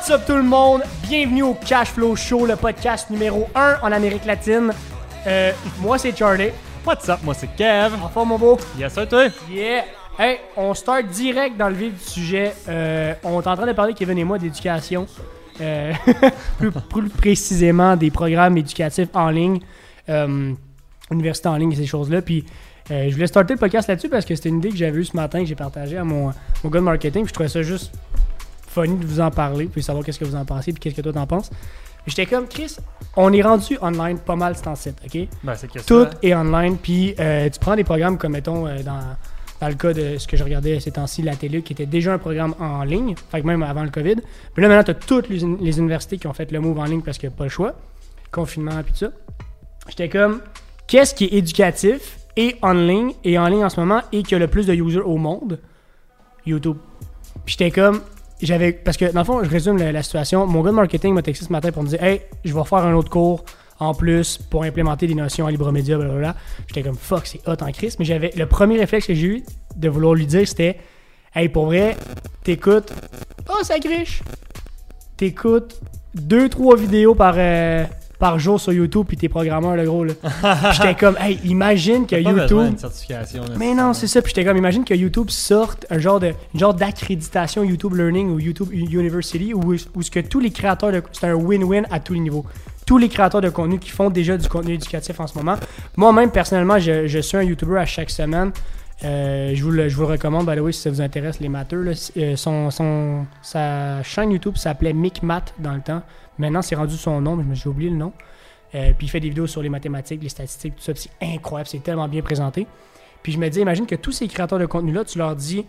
[0.00, 0.80] What's up tout le monde?
[1.02, 4.72] Bienvenue au Cash Flow Show, le podcast numéro 1 en Amérique latine.
[5.26, 6.52] Euh, moi c'est Charlie.
[6.86, 7.18] What's up?
[7.22, 7.92] Moi, c'est Kev.
[8.02, 8.58] En forme mon beau?
[8.78, 9.26] Yes, sir, toi?
[9.50, 9.84] Yeah!
[10.18, 12.54] Hey, on start direct dans le vif du sujet.
[12.66, 15.06] Euh, on est en train de parler, Kevin et moi, d'éducation.
[15.60, 15.92] Euh,
[16.58, 19.60] plus, plus précisément des programmes éducatifs en ligne,
[21.10, 22.22] université en ligne et ces choses-là.
[22.22, 22.46] Puis
[22.88, 25.14] je voulais starter le podcast là-dessus parce que c'était une idée que j'avais eue ce
[25.14, 26.32] matin, que j'ai partagée à mon,
[26.64, 27.24] mon gars de marketing.
[27.24, 27.92] Puis je trouvais ça juste
[28.72, 31.02] funny de vous en parler, puis savoir qu'est-ce que vous en pensez, puis qu'est-ce que
[31.02, 31.50] toi t'en penses.
[31.50, 32.76] Puis J'étais comme, Chris,
[33.16, 35.28] on est rendu online pas mal c'est en site, ok?
[35.44, 36.10] Ben, c'est que Tout ça.
[36.22, 39.00] est online, puis euh, tu prends des programmes comme, mettons, euh, dans,
[39.60, 42.14] dans le cas de ce que je regardais ces temps-ci, la télé, qui était déjà
[42.14, 44.16] un programme en ligne, fait que même avant le COVID.
[44.54, 46.84] Puis là, maintenant, tu as toutes les, les universités qui ont fait le move en
[46.84, 47.74] ligne parce qu'il n'y a pas le choix,
[48.30, 49.10] confinement, puis tout ça.
[49.88, 50.40] J'étais comme,
[50.86, 54.34] qu'est-ce qui est éducatif et en ligne, et en ligne en ce moment, et qui
[54.34, 55.58] a le plus de users au monde?
[56.46, 56.78] YouTube.
[57.44, 58.00] Puis j'étais comme,
[58.42, 60.46] j'avais, parce que dans le fond, je résume la, situation.
[60.46, 62.78] Mon gars de marketing m'a texté ce matin pour me dire, hey, je vais faire
[62.78, 63.44] un autre cours
[63.78, 66.36] en plus pour implémenter des notions à LibreMedia, blablabla.
[66.66, 67.98] J'étais comme, fuck, c'est hot en crise.
[67.98, 69.42] Mais j'avais, le premier réflexe que j'ai eu
[69.76, 70.78] de vouloir lui dire, c'était,
[71.34, 71.96] hey, pour vrai,
[72.44, 72.92] t'écoutes,
[73.48, 74.22] oh, ça griche.
[75.16, 75.80] T'écoutes
[76.14, 77.84] deux, trois vidéos par, euh,
[78.20, 80.12] par jour sur YouTube, puis t'es programmeur, le gros, là.
[80.72, 82.64] J'étais comme, hey, imagine que pas YouTube.
[82.66, 83.42] d'une certification.
[83.42, 84.22] là, Mais non, c'est ça.
[84.22, 88.38] Puis j'étais comme, imagine que YouTube sorte un genre de genre d'accréditation YouTube Learning ou
[88.38, 92.12] YouTube University où, où ce que tous les créateurs de c'est un win-win à tous
[92.14, 92.44] les niveaux.
[92.86, 95.54] Tous les créateurs de contenu qui font déjà du contenu éducatif en ce moment.
[95.96, 98.50] Moi-même, personnellement, je, je suis un YouTuber à chaque semaine.
[99.02, 101.40] Euh, je, vous le, je vous le recommande, by the way, si ça vous intéresse,
[101.40, 101.82] les matheux.
[101.82, 101.92] là.
[102.18, 106.02] Euh, son, son- sa chaîne YouTube s'appelait Mick Math dans le temps.
[106.40, 108.12] Maintenant, c'est rendu son nom, mais suis oublié le nom.
[108.74, 110.92] Euh, puis il fait des vidéos sur les mathématiques, les statistiques, tout ça.
[110.94, 112.66] C'est incroyable, c'est tellement bien présenté.
[113.22, 115.66] Puis je me dis, imagine que tous ces créateurs de contenu-là, tu leur dis,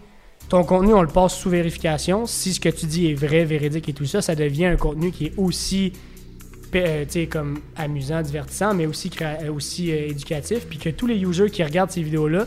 [0.48, 2.26] ton contenu, on le passe sous vérification.
[2.26, 5.12] Si ce que tu dis est vrai, véridique et tout ça, ça devient un contenu
[5.12, 5.92] qui est aussi,
[6.76, 10.68] euh, tu comme amusant, divertissant, mais aussi, euh, aussi éducatif.
[10.68, 12.46] Puis que tous les users qui regardent ces vidéos-là,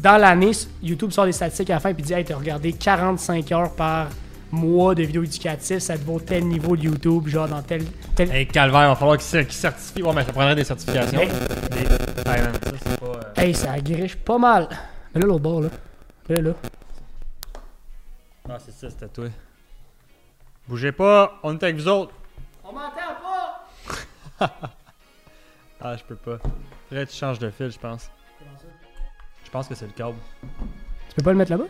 [0.00, 0.52] dans l'année,
[0.82, 4.08] YouTube sort des statistiques à la fin puis dit, hey, t'as regardé 45 heures par
[4.50, 7.84] mois de vidéos éducatives, ça te vaut tel niveau de YouTube, genre dans tel.
[8.14, 8.30] tel...
[8.30, 10.02] Hey, Calvaire, il va falloir qu'il cer- qu'il certifie.
[10.02, 11.20] Ouais, mais ça prendrait des certifications.
[11.20, 11.28] Hey.
[11.28, 12.30] Des...
[12.30, 13.06] Ouais, man, ça, c'est pas.
[13.06, 14.68] euh, Hey, ça griche pas mal.
[15.14, 15.68] Mais là, l'autre bord, là.
[16.28, 16.52] Là, là.
[18.50, 19.26] Ah, c'est ça, c'était toi.
[20.66, 22.12] Bougez pas, on est avec vous autres.
[22.64, 22.90] On m'entend
[24.40, 24.48] pas!
[25.80, 26.38] Ah, je peux pas.
[26.88, 28.10] Faudrait que tu changes de fil, je pense.
[29.44, 30.16] Je pense que c'est le câble.
[31.08, 31.66] Tu peux pas le mettre là-bas?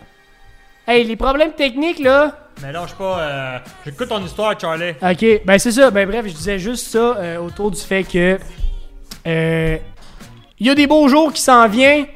[0.90, 2.34] Hey, les problèmes techniques, là!
[2.62, 3.18] Mais lâche pas.
[3.20, 3.58] Euh...
[3.84, 4.92] J'écoute ton histoire, Charlie.
[5.02, 5.90] Ok, ben c'est ça.
[5.90, 8.38] Ben bref, je disais juste ça euh, autour du fait que.
[9.26, 9.76] euh,
[10.58, 12.06] Il y a des beaux jours qui s'en viennent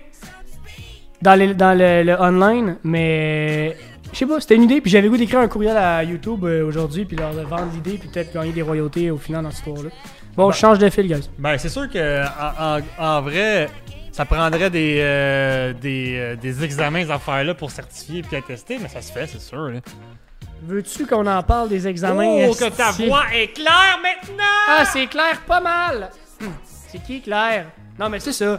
[1.20, 3.76] dans, les- dans le, le online, mais.
[4.12, 6.66] Je sais pas, c'était une idée, puis j'avais goût d'écrire un courriel à YouTube euh,
[6.66, 9.88] aujourd'hui, puis leur vendre l'idée, puis peut-être gagner des royautés au final dans cette histoire-là.
[10.36, 11.28] Bon, je change de fil, guys.
[11.38, 13.68] Ben, c'est sûr que en, en- en vrai,
[14.12, 18.88] ça prendrait des, euh, des, euh, des examens, ces affaires-là, pour certifier et attester, mais
[18.88, 19.70] ça se fait, c'est sûr.
[19.70, 19.80] Là.
[20.64, 22.46] Veux-tu qu'on en parle des examens?
[22.48, 24.44] oh, que ta voix est claire maintenant!
[24.68, 26.10] Ah, c'est clair pas mal!
[26.64, 27.68] C'est qui clair?
[27.98, 28.58] Non, mais c'est ça.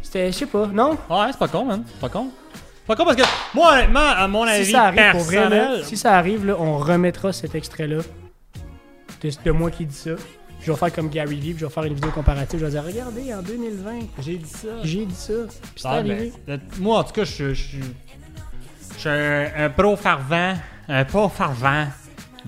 [0.00, 0.92] C'était, je sais pas, non?
[1.10, 1.84] Ouais, c'est pas con, man.
[1.86, 2.30] C'est pas con.
[2.54, 5.50] C'est pas con parce que, moi, honnêtement, à mon avis Si ça arrive pour vrai,
[5.50, 7.98] là, si ça arrive, là, on remettra cet extrait-là
[9.22, 10.12] de, de moi qui dit ça.
[10.62, 12.60] Je vais faire comme Gary Vee, puis je vais faire une vidéo comparative.
[12.60, 13.90] Je vais dire, regardez, en 2020,
[14.22, 14.68] j'ai dit ça.
[14.84, 15.32] j'ai dit ça.
[15.48, 16.32] Puis c'est Ah, ben, arrivé.
[16.78, 17.78] moi, en tout cas, je je- je-
[18.94, 20.54] je suis un, un pro fervent.
[20.88, 21.86] Un pro fervent.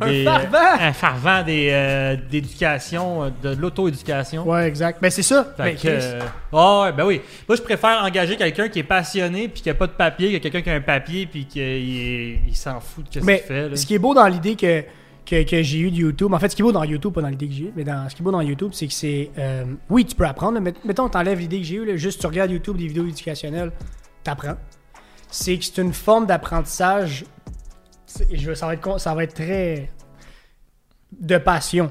[0.01, 0.57] Un des- fervent?
[0.81, 4.49] Un fervent des, euh, d'éducation, euh, de l'auto-éducation.
[4.49, 4.99] Ouais, exact.
[5.03, 5.45] Ben, c'est ça.
[5.57, 6.21] Fait Ben, que, euh,
[6.53, 7.21] ah ouais, ben oui.
[7.49, 10.39] Moi, je préfère engager quelqu'un qui est passionné puis qui a pas de papier que
[10.43, 11.61] quelqu'un qui a un papier puis qui
[12.49, 13.69] il s'en fout de ce Mais qu'il fait.
[13.69, 13.77] là.
[13.77, 14.83] ce qui est beau dans l'idée que,
[15.25, 17.23] que, que j'ai eu de YouTube, en fait, ce qui est beau dans YouTube, pas
[17.23, 18.93] dans l'idée que j'ai eu, mais dans, ce qui est beau dans YouTube, c'est que
[18.93, 19.31] c'est.
[19.39, 22.27] euh, oui, tu peux apprendre, mais mettons, t'enlèves l'idée que j'ai eue, là, juste tu
[22.27, 23.73] regardes YouTube des vidéos éducationnelles,
[24.25, 24.57] t'apprends.
[25.31, 27.25] C'est que c'est une forme d'apprentissage.
[28.31, 29.91] je Ça va, être, ça va être très.
[31.19, 31.91] de passion.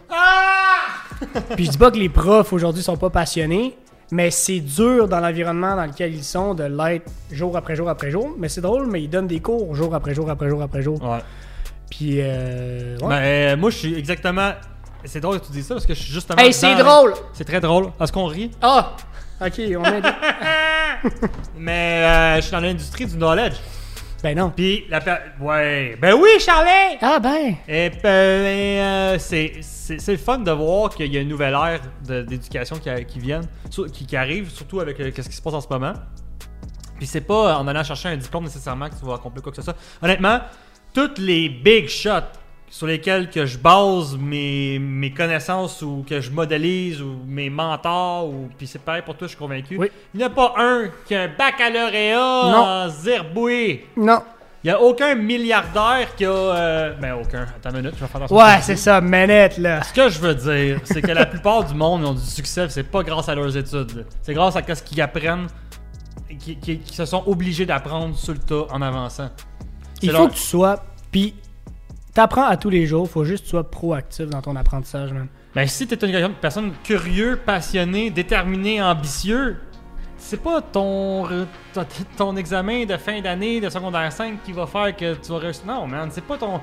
[1.56, 3.77] Puis je dis pas que les profs aujourd'hui sont pas passionnés,
[4.12, 8.12] mais c'est dur dans l'environnement dans lequel ils sont de l'être jour après jour après
[8.12, 8.36] jour.
[8.38, 11.01] Mais c'est drôle, mais ils donnent des cours jour après jour après jour après jour.
[11.01, 11.19] Ouais.
[11.92, 13.08] Puis, euh, ouais.
[13.10, 14.54] Ben, euh, moi, je suis exactement.
[15.06, 16.40] C'est drôle que tu dis ça parce que je suis justement.
[16.42, 17.14] hey, c'est dans- drôle!
[17.34, 17.92] C'est très drôle.
[18.02, 18.50] Est-ce qu'on rit?
[18.62, 18.96] Ah!
[19.40, 20.02] Ok, on met.
[21.58, 23.56] Mais euh, je suis dans l'industrie du knowledge.
[24.24, 24.52] ben non.
[24.56, 25.98] Puis la per- Ouais.
[26.00, 26.98] Ben oui, Charlie!
[27.02, 27.56] Ah ben!
[27.68, 31.28] Et, euh, et, euh, c'est c'est- c'est le fun de voir qu'il y a une
[31.30, 33.20] nouvelle ère de- d'éducation qui, a- qui
[33.72, 35.94] sur- qui, qui arrive, surtout avec euh, ce qui se passe en ce moment.
[36.98, 39.56] Puis c'est pas en allant chercher un diplôme nécessairement que tu vas accomplir quoi que
[39.56, 39.76] ce soit.
[40.04, 40.40] Honnêtement,
[40.94, 42.38] toutes les big shots
[42.70, 48.28] sur lesquels que je base mes, mes connaissances ou que je modélise ou mes mentors
[48.30, 49.76] ou puis c'est pareil pour toi, je suis convaincu.
[49.78, 49.92] Oui.
[50.14, 52.64] Il n'y a pas un qui a un baccalauréat Non.
[52.66, 53.88] en zirboué.
[53.98, 54.22] Non.
[54.64, 57.42] Il n'y a aucun milliardaire qui a euh, ben aucun.
[57.44, 58.32] Attends une minute, je vais faire.
[58.32, 59.82] Ouais, c'est ça, manette, là.
[59.82, 62.84] Ce que je veux dire, c'est que la plupart du monde ont du succès, c'est
[62.84, 64.06] pas grâce à leurs études.
[64.22, 65.48] C'est grâce à ce qu'ils apprennent,
[66.40, 69.30] qui, qui- qui se sont obligés d'apprendre sur le tas en avançant.
[70.01, 70.83] Il faut que tu sois.
[71.12, 71.33] Puis,
[72.13, 73.09] t'apprends à tous les jours.
[73.09, 75.27] Faut juste que tu sois proactif dans ton apprentissage, man.
[75.53, 79.57] Ben, si t'es une personne curieuse, passionnée, déterminée, ambitieux,
[80.18, 81.27] c'est pas ton,
[81.74, 85.39] ton, ton examen de fin d'année de secondaire 5 qui va faire que tu vas
[85.39, 85.65] réussir.
[85.65, 86.62] Non, man, c'est pas ton.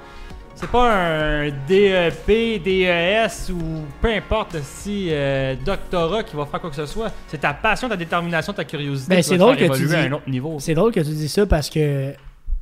[0.54, 6.70] C'est pas un DEP, DES ou peu importe si euh, doctorat qui va faire quoi
[6.70, 7.12] que ce soit.
[7.28, 10.28] C'est ta passion, ta détermination, ta curiosité Ben, c'est drôle que tu dis- un autre
[10.28, 10.56] niveau.
[10.58, 12.12] C'est drôle que tu dis ça parce que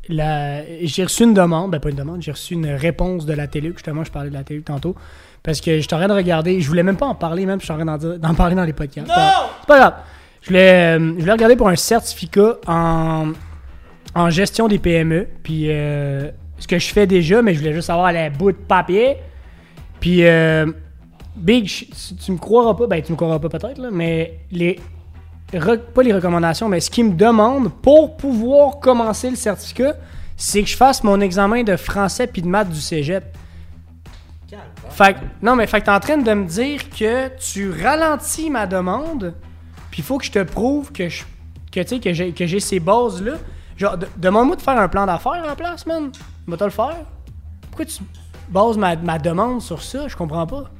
[0.08, 0.62] la...
[0.82, 3.70] j'ai reçu une demande, ben pas une demande, j'ai reçu une réponse de la télé,
[3.72, 4.94] justement, je parlais de la télé tantôt,
[5.42, 7.64] parce que je en train de regarder, je voulais même pas en parler, même, je
[7.64, 9.06] suis en train d'en parler dans les podcasts.
[9.08, 9.94] C'est pas- C'est pas grave.
[10.42, 13.32] Je voulais, euh, je voulais regarder pour un certificat en,
[14.14, 17.90] en gestion des PME, puis euh, ce que je fais déjà, mais je voulais juste
[17.90, 19.16] avoir les bouts de papier.
[20.00, 20.66] Puis, euh,
[21.34, 24.78] Big, tu, tu me croiras pas, ben tu me croiras pas peut-être, là, mais les
[25.50, 29.94] pas les recommandations, mais ce qu'ils me demandent pour pouvoir commencer le certificat,
[30.36, 33.24] c'est que je fasse mon examen de français puis de maths du cégep.
[34.90, 38.48] Fait que- non, mais fait que t'es en train de me dire que tu ralentis
[38.50, 39.34] ma demande,
[39.90, 41.24] puis il faut que je te prouve que je
[41.72, 43.32] que, sais, que j'ai ces bases-là.
[43.76, 46.10] Genre, de- demande-moi de faire un plan d'affaires la place, man.
[46.46, 46.96] Va te le faire.
[47.70, 48.02] Pourquoi tu
[48.48, 50.08] bases ma, ma demande sur ça?
[50.08, 50.70] Je comprends pas.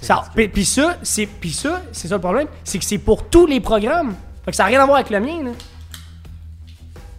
[0.00, 3.28] Ça, puis, puis ça, c'est puis ça, c'est ça le problème, c'est que c'est pour
[3.28, 4.14] tous les programmes.
[4.44, 5.42] Fait que ça n'a rien à voir avec le mien.
[5.44, 5.50] là.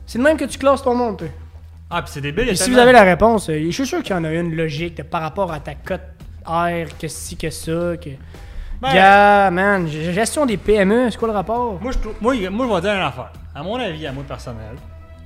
[0.06, 1.18] C'est de même que tu classes ton monde.
[1.18, 1.28] toi.
[1.90, 2.44] Ah, puis c'est débile.
[2.44, 4.16] il y a Puis si tellement- vous avez la réponse, euh, je suis sûr qu'il
[4.16, 6.02] y en a une logique de- par rapport à ta cote
[6.46, 8.10] R, que ci, que ça, que.
[8.82, 11.78] Ben- Gars, man, g- gestion des PME, c'est quoi le rapport?
[11.82, 13.32] Moi, je, trouve- moi, moi, je vais dire une affaire.
[13.54, 14.76] À mon avis, à moi personnel,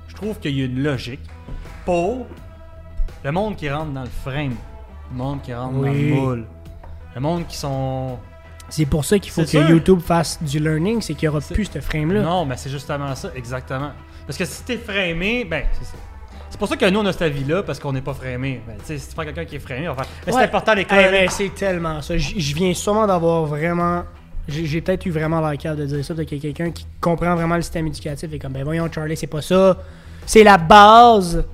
[0.07, 1.19] je trouve qu'il y a une logique
[1.85, 2.25] pour
[3.23, 4.55] le monde qui rentre dans le frame,
[5.11, 6.11] le monde qui rentre dans le Oui.
[6.11, 6.45] moule,
[7.15, 8.18] le monde qui sont.
[8.69, 9.69] C'est pour ça qu'il faut que sûr.
[9.69, 12.21] YouTube fasse du learning, c'est qu'il n'y aura plus ce frame-là.
[12.21, 13.92] Non, mais c'est justement ça, exactement.
[14.25, 15.94] Parce que si t'es framé, ben, c'est ça.
[16.50, 18.62] C'est pour ça que nous, on a cette avis-là, parce qu'on n'est pas framé.
[18.65, 20.13] Ben, si tu prends quelqu'un qui est framé, on va faire.
[20.25, 20.39] Mais Ouais.
[20.39, 20.98] c'est important l'école.
[21.07, 22.18] Eh ben, c'est tellement ça.
[22.18, 24.04] Je viens sûrement d'avoir vraiment.
[24.48, 26.71] J'ai j'ai peut-être eu vraiment la cave de dire ça, peut-être qu'il y a quelqu'un
[26.71, 29.77] qui comprend vraiment le système éducatif et comme, ben voyons, Charlie, c'est pas ça.
[30.25, 31.45] C'est la base.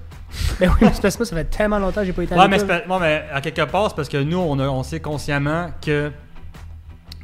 [0.59, 2.33] Ben oui, mais c'est parce que moi, ça fait tellement longtemps que j'ai pas été
[2.33, 2.77] à Ouais, mais, l'école.
[2.81, 4.99] c'est pas- ouais, mais à quelque part, c'est parce que nous, on, a- on sait
[4.99, 6.11] consciemment que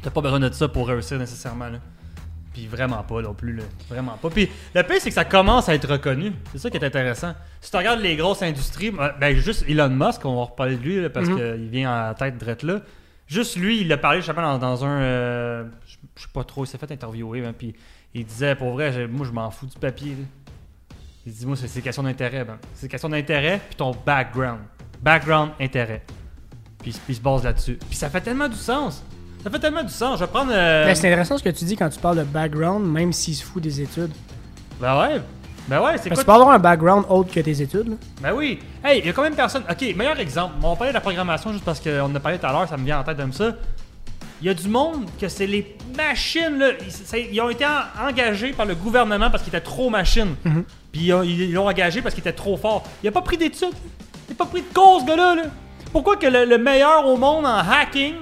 [0.02, 1.68] t'as pas besoin de ça pour réussir nécessairement.
[1.68, 1.78] Là.
[2.52, 3.54] Puis vraiment pas non plus.
[3.54, 3.64] Là.
[3.88, 4.30] Vraiment pas.
[4.30, 6.32] Puis le pire, c'est que ça commence à être reconnu.
[6.52, 7.34] C'est ça qui est intéressant.
[7.60, 10.82] Si tu regardes les grosses industries, ben ben, juste Elon Musk, on va reparler de
[10.82, 11.36] lui là, parce Mhm.
[11.36, 12.80] qu'il vient en tête drette là.
[13.26, 15.00] Juste lui, il a parlé, je sais pas, dans, dans un.
[15.00, 17.44] euh, je je sais pas trop, il s'est fait interviewer.
[17.44, 17.74] hein, puis
[18.14, 20.12] il disait, pour vrai, j'ai- moi je m'en fous du papier.
[20.12, 20.45] là.
[21.26, 22.44] Il dit, moi, c'est question d'intérêt.
[22.44, 22.56] Ben.
[22.74, 24.60] C'est question d'intérêt, puis ton background.
[25.02, 26.02] Background, intérêt.
[26.78, 27.78] Puis puis il se base là-dessus.
[27.88, 29.02] Puis ça fait tellement du sens.
[29.42, 30.18] Ça fait tellement du sens.
[30.20, 30.52] Je vais prendre.
[30.54, 33.34] euh, Ben, c'est intéressant ce que tu dis quand tu parles de background, même s'il
[33.34, 34.12] se fout des études.
[34.80, 35.20] ben ouais.
[35.68, 36.18] Ben ouais, c'est quoi?
[36.18, 37.88] tu peux avoir un background autre que tes études.
[37.88, 37.96] là.
[38.22, 38.60] Ben oui.
[38.84, 39.64] Hey, il y a combien de personnes?
[39.68, 40.54] Ok, meilleur exemple.
[40.62, 42.68] On va parler de la programmation juste parce qu'on en a parlé tout à l'heure,
[42.68, 43.52] ça me vient en tête comme ça.
[44.40, 46.68] Il y a du monde que c'est les machines, là.
[47.32, 50.36] Ils, ont été en- engagés par le gouvernement parce qu'ils étaient trop machines.
[50.44, 50.64] Mhm.
[50.96, 52.84] Puis ils ont- ils l'ont engagé parce qu'ils étaient trop forts.
[53.02, 53.68] Il a pas pris d'études.
[54.28, 55.34] Il a pas pris de cause, ce gars-là.
[55.34, 55.42] Là.
[55.92, 58.14] Pourquoi que le, le meilleur au monde en hacking,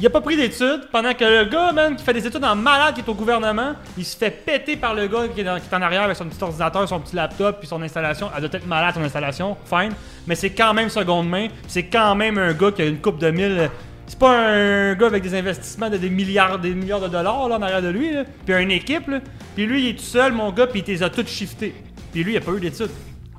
[0.00, 2.56] il a pas pris d'études pendant que le gars, man, qui fait des études en
[2.56, 5.50] malade, qui est au gouvernement, il se fait péter par le gars qui est, qui
[5.70, 8.28] est en arrière avec son petit ordinateur, son petit laptop, puis son installation.
[8.34, 9.92] Elle doit être malade, son installation, fine.
[10.26, 11.48] Mais c'est quand même seconde main.
[11.68, 13.70] C'est quand même un gars qui a une coupe de mille.
[14.12, 17.56] C'est pas un gars avec des investissements de des milliards, des milliards de dollars là,
[17.56, 18.24] en arrière de lui, là.
[18.44, 19.08] puis une équipe.
[19.08, 19.20] Là.
[19.54, 21.74] Puis lui, il est tout seul, mon gars, puis il les a toutes shiftés.
[22.12, 22.90] Puis lui, il a pas eu d'études.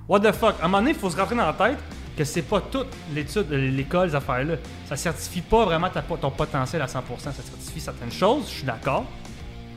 [0.10, 0.56] What the fuck?
[0.60, 1.78] À un moment donné, il faut se rentrer dans la tête
[2.18, 4.56] que c'est pas toute l'étude, euh, l'école, ces affaires-là.
[4.88, 7.02] Ça certifie pas vraiment ta- ton potentiel à 100%.
[7.20, 9.06] Ça certifie certaines choses, je suis d'accord.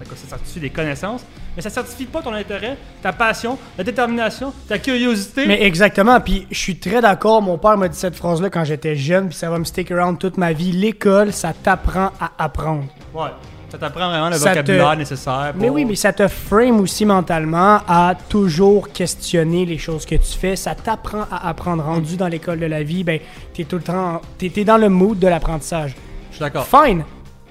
[0.04, 1.24] Ça certifie des connaissances,
[1.56, 5.46] mais ça certifie pas ton intérêt, ta passion, ta détermination, ta curiosité.
[5.46, 7.42] Mais exactement, puis je suis très d'accord.
[7.42, 10.18] Mon père m'a dit cette phrase-là quand j'étais jeune, puis ça va me stick around
[10.18, 10.72] toute ma vie.
[10.72, 12.84] L'école, ça t'apprend à apprendre.
[13.14, 13.30] Ouais.
[13.70, 15.52] Ça t'apprend vraiment le Ça te- vocabulaire nécessaire.
[15.56, 20.38] Mais oui, mais ça te frame aussi mentalement à toujours questionner les choses que tu
[20.38, 20.54] fais.
[20.56, 21.82] Ça t'apprend à apprendre.
[21.84, 23.18] Rendu dans l'école de la vie, ben,
[23.54, 25.96] t'es tout le temps, t'es t'es dans le mood de l'apprentissage.
[26.30, 26.66] Je suis d'accord.
[26.66, 27.04] Fine,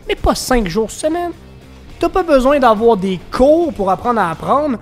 [0.08, 1.32] mais pas cinq jours semaine.
[2.00, 4.78] T'as pas besoin d'avoir des cours pour apprendre à apprendre.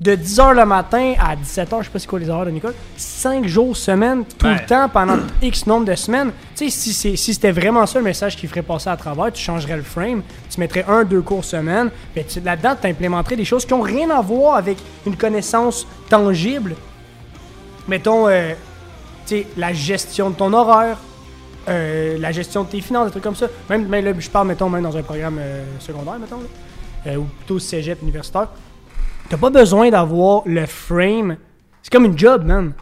[0.00, 2.72] de 10h le matin à 17h, je sais pas c'est quoi les horaires de Nicole,
[2.96, 4.54] 5 jours semaine, tout Ouais.
[4.54, 6.30] le temps, pendant X nombre de semaines.
[6.54, 9.42] Tu sais, si, si c'était vraiment ça le message qui ferait passer à travers, tu
[9.42, 13.44] changerais le frame, tu mettrais un, deux cours semaine, puis tu- là-dedans, tu implémenterais des
[13.44, 16.76] choses qui ont rien à voir avec une connaissance tangible.
[17.88, 18.52] Mettons, euh,
[19.26, 20.98] tu sais, la gestion de ton horaire,
[21.68, 23.46] euh, la gestion de tes finances, des trucs comme ça.
[23.68, 27.16] Même, même là, je parle, mettons, même dans un programme euh, secondaire, mettons, là, euh,
[27.16, 28.48] ou plutôt cégep universitaire.
[29.28, 31.36] T'as pas besoin d'avoir le frame.
[31.82, 32.72] C'est comme une job, man.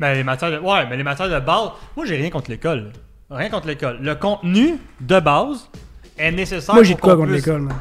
[0.00, 2.92] Mais les matières de, ouais, mais les matières de base, moi j'ai rien contre l'école.
[3.30, 3.98] Rien contre l'école.
[4.00, 5.68] Le contenu de base
[6.16, 6.74] est nécessaire.
[6.74, 7.76] Moi, j'ai de quoi contre l'école, man.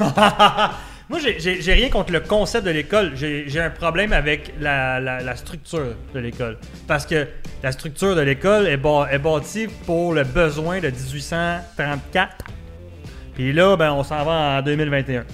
[1.10, 3.12] Moi, j'ai- rien contre le concept de l'école.
[3.16, 6.58] J'ai un problème avec la, la- structure de l'école.
[6.86, 7.26] Parce que
[7.62, 8.74] la structure de l'école est,
[9.12, 12.44] est bâtie pour le besoin de 1834.
[13.34, 15.24] Puis là, ben, on s'en va en 2021.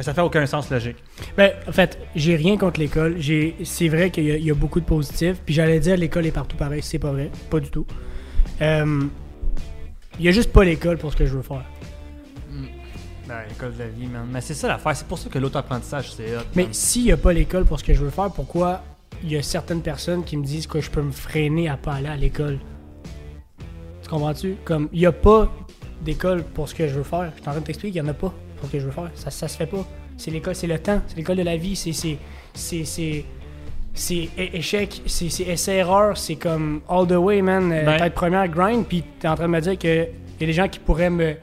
[0.00, 0.96] Ça fait aucun sens logique.
[1.36, 3.16] Ben, en fait, j'ai rien contre l'école.
[3.64, 5.36] C'est vrai qu'il y, a- beaucoup de positifs.
[5.44, 6.80] Puis j'allais dire l'école est partout pareil.
[6.82, 7.30] C'est pas vrai.
[7.50, 7.86] Pas du tout.
[8.62, 9.02] Euh,
[10.20, 11.64] Il y a juste pas l'école pour ce que je veux faire.
[13.48, 14.26] L'école de la vie, man.
[14.30, 14.96] Mais c'est ça l'affaire.
[14.96, 16.40] C'est pour ça que l'auto-apprentissage, c'est hot.
[16.54, 16.72] Mais man.
[16.72, 18.82] s'il n'y a pas l'école pour ce que je veux faire, pourquoi
[19.22, 21.94] il y a certaines personnes qui me disent que je peux me freiner à pas
[21.94, 22.58] aller à l'école?
[24.02, 24.56] Tu comprends-tu?
[24.64, 25.52] Comme, il n'y a pas
[26.02, 27.30] d'école pour ce que je veux faire.
[27.36, 28.86] Je suis en train de t'expliquer qu'il n'y en a pas pour ce que je
[28.86, 29.10] veux faire.
[29.14, 29.84] Ça, ça se fait pas.
[30.16, 31.92] C'est l'école, c'est le temps, c'est l'école de la vie, c'est.
[31.92, 32.18] c'est,
[32.54, 33.24] c'est, c'est
[33.94, 37.72] c'est é- échec, c'est c'est essai-erreur, c'est comme all the way, man.
[37.72, 39.88] euh, Ben- Tête première, grind, puis t'es en train de me dire que
[40.40, 41.34] y a des gens qui pourraient me.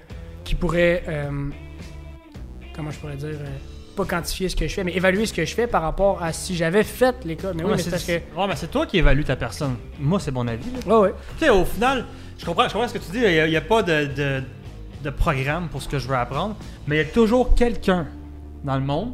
[0.45, 1.03] qui pourraient.
[1.09, 1.49] euh,
[2.75, 3.29] comment je pourrais dire.
[3.29, 3.45] euh,
[3.95, 6.33] pas quantifier ce que je fais, mais évaluer ce que je fais par rapport à
[6.33, 7.53] si j'avais fait l'école.
[7.55, 8.11] Mais oui, Ouais, mais c'est parce que.
[8.11, 9.75] Ouais, mais c'est toi qui évalue ta personne.
[9.99, 10.65] Moi, c'est mon avis.
[10.85, 10.93] là.
[10.99, 11.13] Ouais, ouais.
[11.39, 12.05] Tu sais, au final,
[12.37, 13.19] je comprends, je comprends ce que tu dis.
[13.19, 14.43] Il n'y a, pas de, de-
[15.03, 16.55] de programme pour ce que je veux apprendre.
[16.87, 18.05] Mais il y a toujours quelqu'un
[18.65, 19.13] dans le monde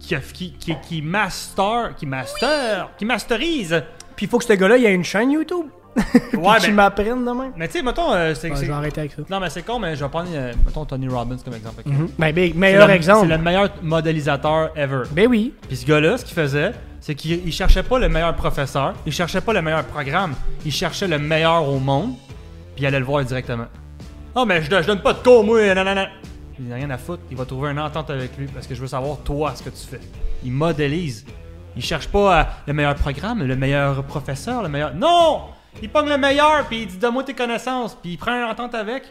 [0.00, 3.82] qui, a- qui, qui, qui master, qui master, qui masterise.
[4.16, 5.66] Puis il faut que ce gars-là, il ait une chaîne YouTube.
[6.34, 7.50] Ouais, qui mais, m'apprenne demain.
[7.56, 9.22] mais tu sais, mettons, euh, c'est, Ouais, c'est- je vais arrêter avec ça.
[9.30, 11.82] non, mais c'est con, mais je vais prendre, euh, mettons, Tony Robbins comme exemple.
[11.86, 11.92] ok?
[11.92, 12.08] Mhm.
[12.18, 13.28] Ben, big, C'est meilleur le- exemple.
[13.28, 15.02] C'est le meilleur modélisateur ever.
[15.12, 15.52] Ben oui.
[15.68, 19.12] Puis ce gars-là, ce qu'il faisait, c'est qu'il il cherchait pas le meilleur professeur, il
[19.12, 20.34] cherchait pas le meilleur programme,
[20.64, 22.14] il cherchait le meilleur au monde,
[22.74, 23.66] puis il allait le voir directement.
[24.34, 25.84] Oh, mais je, je donne pas de cours, moi, non.
[26.58, 28.80] Il n'a rien à foutre, il va trouver une entente avec lui parce que je
[28.80, 30.00] veux savoir, toi, ce que tu fais.
[30.44, 31.24] Il modélise.
[31.76, 34.94] Il cherche pas à le meilleur programme, le meilleur professeur, le meilleur.
[34.94, 35.40] Non!
[35.82, 38.74] Il pogne le meilleur, puis il dit donne-moi tes connaissances, puis il prend une entente
[38.74, 39.04] avec.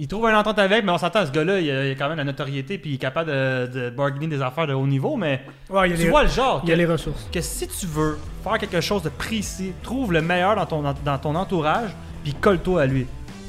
[0.00, 2.08] Il trouve une entente avec, mais on s'entend, ce gars-là, il a, il a quand
[2.08, 5.16] même la notoriété, puis il est capable de, de bargainer des affaires de haut niveau,
[5.16, 6.86] mais Ouais, il y a tu les- vois le genre il y a que, les
[6.86, 7.28] ressources.
[7.32, 11.18] que si tu veux faire quelque chose de précis, trouve le meilleur dans ton, dans
[11.18, 11.90] ton entourage,
[12.22, 13.06] puis colle-toi à lui.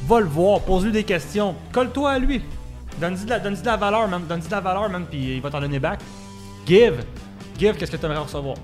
[0.07, 2.41] Va le voir, pose-lui des questions, colle-toi à lui.
[2.99, 4.23] Donne-lui de, la- donne-lui de la valeur, man.
[4.27, 5.99] Donne-lui de la valeur, man, puis il va t'en donner back.
[6.65, 6.95] Give.
[7.59, 8.55] Give, qu'est-ce que tu aimerais recevoir?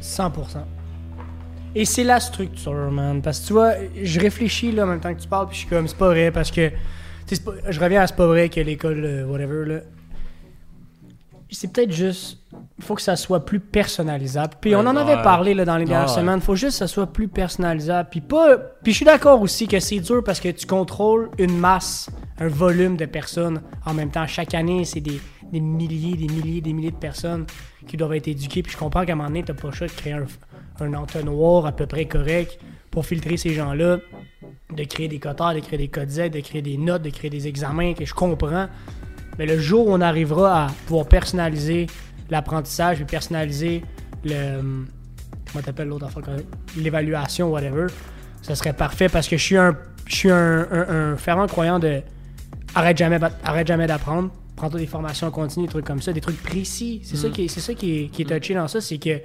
[0.00, 0.64] 100%.
[1.74, 3.22] Et c'est la structure, man.
[3.22, 5.60] Parce que tu vois, je réfléchis là en même temps que tu parles, puis je
[5.60, 6.68] suis comme, c'est pas vrai, parce que.
[6.68, 6.74] tu
[7.26, 9.80] sais, c'est pas- je reviens à c'est pas vrai que l'école, euh, whatever, là.
[11.54, 12.38] C'est peut-être juste.
[12.78, 14.54] Il faut que ça soit plus personnalisable.
[14.60, 16.14] Puis on en avait parlé là, dans les dernières Ouais.
[16.14, 16.38] semaines.
[16.38, 18.08] Il faut juste que ça soit plus personnalisable.
[18.10, 18.56] Puis pas.
[18.82, 22.48] Puis je suis d'accord aussi que c'est dur parce que tu contrôles une masse, un
[22.48, 24.26] volume de personnes en même temps.
[24.26, 25.20] Chaque année, c'est des,
[25.52, 27.44] des milliers, des milliers, des milliers de personnes
[27.86, 28.62] qui doivent être éduquées.
[28.62, 30.24] Puis je comprends qu'à un moment donné, t'as pas le choix de créer un,
[30.80, 32.58] un entonnoir à peu près correct
[32.90, 33.98] pour filtrer ces gens-là,
[34.76, 37.30] de créer des quotas, de créer des codes Z, de créer des notes, de créer
[37.30, 38.66] des examens, que je comprends.
[39.38, 41.86] Mais le jour où on arrivera à pouvoir personnaliser
[42.30, 43.82] l'apprentissage et personnaliser
[44.24, 44.84] le.
[45.50, 46.42] Comment t'appelles l'autre même?
[46.76, 47.86] L'évaluation, whatever,
[48.42, 49.76] ça serait parfait parce que je suis un,
[50.06, 52.02] je suis un, un- un fervent croyant de.
[52.74, 54.30] Arrête jamais, arrête jamais d'apprendre.
[54.56, 57.00] Prends-toi des formations continues, des trucs comme ça, des trucs précis.
[57.04, 59.20] C'est ça qui est, c'est ça qui est, qui est touché dans ça, c'est que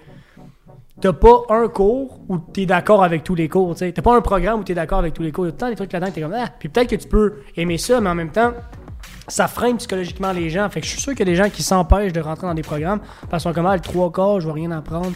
[1.01, 4.61] t'as pas un cours où t'es d'accord avec tous les cours, tu pas un programme
[4.61, 5.45] où t'es d'accord avec tous les cours.
[5.45, 6.47] Il y a des trucs là-dedans que t'es comme, ah.
[6.59, 8.53] Puis peut-être que tu peux aimer ça, mais en même temps,
[9.27, 10.67] ça freine psychologiquement les gens.
[10.69, 12.53] Fait que je suis sûr qu'il y a des gens qui s'empêchent de rentrer dans
[12.53, 15.13] des programmes parce sont comme, ah, le trois quarts, je vais rien apprendre.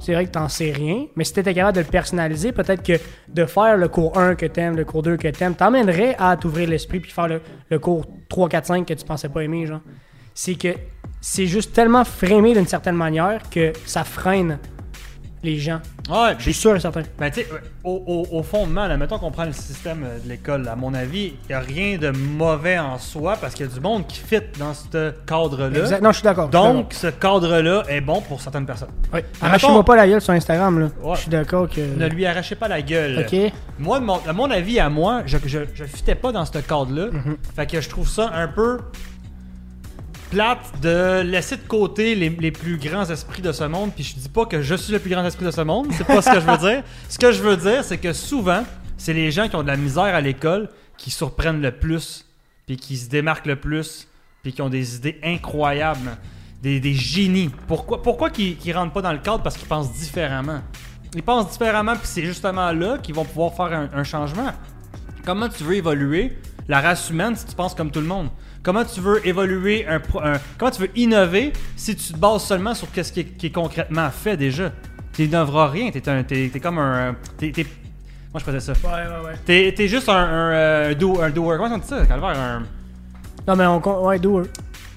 [0.00, 2.92] C'est vrai que t'en sais rien, mais si t'étais capable de le personnaliser, peut-être que
[3.28, 6.68] de faire le cours 1 que t'aimes, le cours 2 que t'aimes, t'emmènerait à t'ouvrir
[6.68, 9.80] l'esprit puis faire le, le cours 3, 4, 5 que tu pensais pas aimer, genre.
[10.34, 10.68] C'est que
[11.20, 14.60] c'est juste tellement frémé d'une certaine manière que ça freine
[15.42, 15.80] les gens.
[16.10, 17.02] Ouais, Je suis sûr et certain.
[17.18, 17.48] Ben, tu sais,
[17.84, 18.02] au,
[18.32, 21.34] au, au fondement, là, mettons qu'on prend le système euh, de l'école, à mon avis,
[21.44, 24.18] il n'y a rien de mauvais en soi parce qu'il y a du monde qui
[24.20, 25.78] fit dans ce cadre-là.
[25.80, 26.02] Exact.
[26.02, 26.48] Non, je suis d'accord.
[26.48, 28.88] Donc, ce cadre-là est bon pour certaines personnes.
[29.12, 30.88] Mais Arrachez-moi pas la gueule sur Instagram, là.
[31.02, 31.14] Ouais.
[31.16, 31.80] Je suis d'accord que.
[31.80, 33.26] Ne lui arrachez pas la gueule.
[33.26, 33.52] Ok.
[33.78, 37.06] Moi, mon, à mon avis, à moi, je, je, je fitais pas dans ce cadre-là.
[37.12, 37.36] Mhm.
[37.54, 38.78] Fait que je trouve ça un peu.
[40.30, 43.92] Plate de laisser de côté les, les plus grands esprits de ce monde.
[43.94, 46.06] Puis je dis pas que je suis le plus grand esprit de ce monde, c'est
[46.06, 46.82] pas ce que je veux dire.
[47.08, 48.64] Ce que je veux dire, c'est que souvent,
[48.96, 52.26] c'est les gens qui ont de la misère à l'école qui surprennent le plus,
[52.66, 54.08] puis qui se démarquent le plus,
[54.42, 56.16] puis qui ont des idées incroyables,
[56.62, 57.50] des, des génies.
[57.66, 59.42] Pourquoi, pourquoi qu'ils qu'ils rentrent pas dans le cadre?
[59.42, 60.60] Parce qu'ils pensent différemment.
[61.14, 64.52] Ils pensent différemment, puis c'est justement là qu'ils vont pouvoir faire un, un changement.
[65.24, 66.36] Comment tu veux évoluer
[66.68, 68.28] la race humaine si tu penses comme tout le monde?
[68.62, 72.44] Comment tu veux évoluer un, pro- un- comment tu veux innover si tu te bases
[72.44, 74.72] seulement sur ce qui est, qui est concrètement fait déjà?
[75.12, 75.90] Tu n'innoveras rien.
[75.90, 77.12] T'es un, t'es, t'es comme un,
[77.42, 77.54] moi
[78.40, 78.72] je faisais ça.
[78.72, 79.72] Ouais, ouais, ouais.
[79.72, 81.56] T'es, juste un, un, euh, do, un doer.
[81.56, 82.62] Comment on dit ça Calvaire, un...
[83.46, 84.04] Non, mais on.
[84.06, 84.50] Ouais, do it.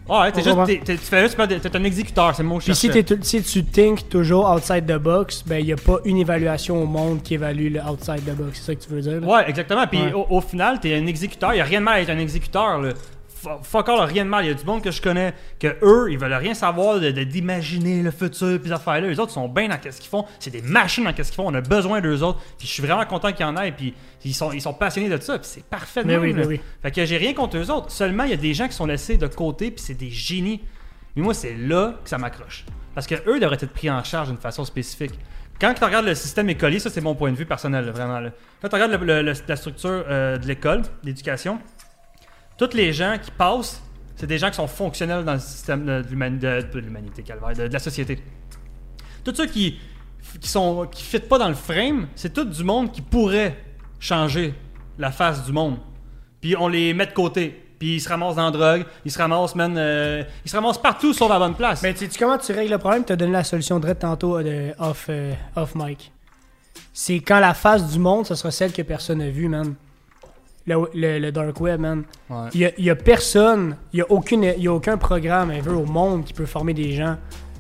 [0.10, 2.75] Ouais, t'es juste, tu fais juste, t'es un exécuteur, c'est le mot que je Puis
[2.75, 6.84] si, si tu think toujours outside the box, ben il n'y a pas une évaluation
[6.84, 8.60] au monde qui évalue le outside the box.
[8.60, 9.22] C'est ça que tu veux dire?
[9.22, 9.27] là?
[9.27, 9.88] Ouais, exactement.
[9.88, 10.12] Puis Ouais.
[10.13, 11.53] au, au final, t'es un exécuteur.
[11.53, 12.82] Y a rien de mal à être un exécuteur.
[12.82, 12.89] Là.
[13.63, 14.45] Fuck all, rien de mal.
[14.45, 17.12] Il y a du monde que je connais que eux, ils veulent rien savoir de-
[17.12, 19.07] de- d'imaginer le futur puis affaires-là.
[19.07, 20.25] Les autres sont bien dans ce qu'ils font.
[20.39, 21.48] C'est des machines dans ce qu'ils font.
[21.48, 22.39] On a besoin d'eux autres.
[22.57, 23.71] Puis je suis vraiment content qu'il y en ait.
[23.71, 23.93] Puis
[24.24, 25.39] ils sont, ils sont passionnés de ça.
[25.39, 26.48] Puis c'est parfait de Mais oui, mais là.
[26.48, 26.62] oui.
[26.81, 27.91] Fait que j'ai rien contre eux autres.
[27.91, 29.71] Seulement, il y a des gens qui sont laissés de côté.
[29.71, 30.62] Puis c'est des génies.
[31.15, 32.63] Mais moi, c'est là que ça m'accroche.
[32.93, 35.13] Parce que eux devraient être pris en charge d'une façon spécifique.
[35.60, 38.19] Quand tu regardes le système écolier, ça c'est mon point de vue personnel, vraiment.
[38.19, 38.31] Là.
[38.62, 41.60] Quand tu regardes le- le- le- la structure euh, de l'école, d'éducation,
[42.68, 43.82] tous les gens qui passent,
[44.15, 47.56] c'est des gens qui sont fonctionnels dans le système de, de l'humani- de- l'humanité, calvaire,
[47.56, 48.20] de, la société.
[49.24, 49.80] Tous ceux qui
[50.39, 53.58] qui sont qui fitent pas dans le frame, c'est tout du monde qui pourrait
[54.00, 54.53] changer
[55.00, 55.77] la face du monde.
[56.39, 57.58] Puis on les met de côté.
[57.80, 60.77] Puis ils se ramassent dans la drogue, ils se ramassent, man, euh, ils se ramassent
[60.77, 61.82] partout sauf à la bonne place.
[61.82, 63.03] Mais tu sais comment tu règles le problème?
[63.03, 66.12] Tu as donné la solution de tantôt euh, off, euh, off mic.
[66.94, 69.74] C'est quand la face du monde, ce sera celle que personne n'a vue, man.
[70.68, 72.03] Le, le- le dark web, man.
[72.30, 72.50] Ouais.
[72.53, 75.51] Il y il y a personne, il y a, aucune, il y a aucun programme
[75.68, 77.18] au monde qui peut former des gens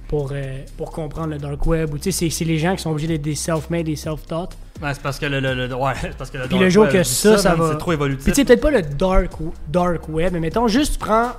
[0.07, 1.93] pour, euh, pour comprendre le dark web.
[1.93, 4.49] Ou, tu sais, c'est, les gens qui sont obligés d'être des self-made, des self-taught.
[4.83, 6.83] Ouais, c'est parce que le, le- le- ouais, parce que le Puis dark le jour
[6.83, 8.23] web que ça, ça va- C'est trop évolutif.
[8.25, 9.31] Puis tu sais, peut-être pas le dark,
[9.69, 11.31] dark web, mais mettons juste tu prends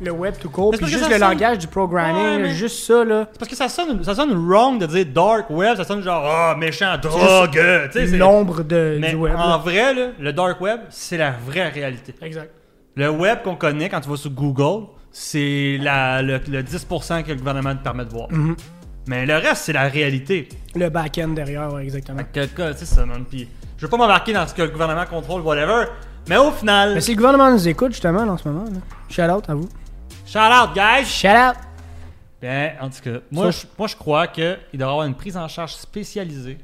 [0.00, 2.84] le web tout court, puis juste le sonne- langage du programming, Ouais, là, mais- juste
[2.84, 3.26] ça, là.
[3.32, 6.24] C'est parce que ça sonne, ça sonne wrong de dire dark web, ça sonne genre
[6.26, 7.58] ah méchant, drogue, tu
[7.92, 8.06] sais.
[8.08, 9.34] c'est- L'ombre de, Mais du web.
[9.36, 9.56] en là.
[9.58, 12.14] vrai, là, le dark web, c'est la vraie réalité.
[12.20, 12.50] Exact.
[12.94, 17.30] Le web qu'on connaît quand tu vas sur Google, c'est la, le, le 10% que
[17.30, 18.28] le gouvernement te permet de voir.
[18.30, 18.54] Mhm.
[19.08, 20.48] Mais le reste, c'est la réalité.
[20.74, 22.18] Le back-end derrière, ouais, exactement.
[22.34, 23.24] Fait que, que, c'est ça, man.
[23.28, 25.84] Puis, je veux pas m'embarquer dans ce que le gouvernement contrôle, whatever.
[26.28, 28.80] Mais au final, Mais si le gouvernement nous écoute, justement, en ce moment, là.
[29.08, 29.68] Shout out à vous.
[30.26, 31.04] Shout out, guys!
[31.06, 31.56] Shout out!
[32.40, 35.36] Bien, en tout cas, moi, je, moi, je crois qu'il doit y avoir une prise
[35.36, 36.58] en charge spécialisée.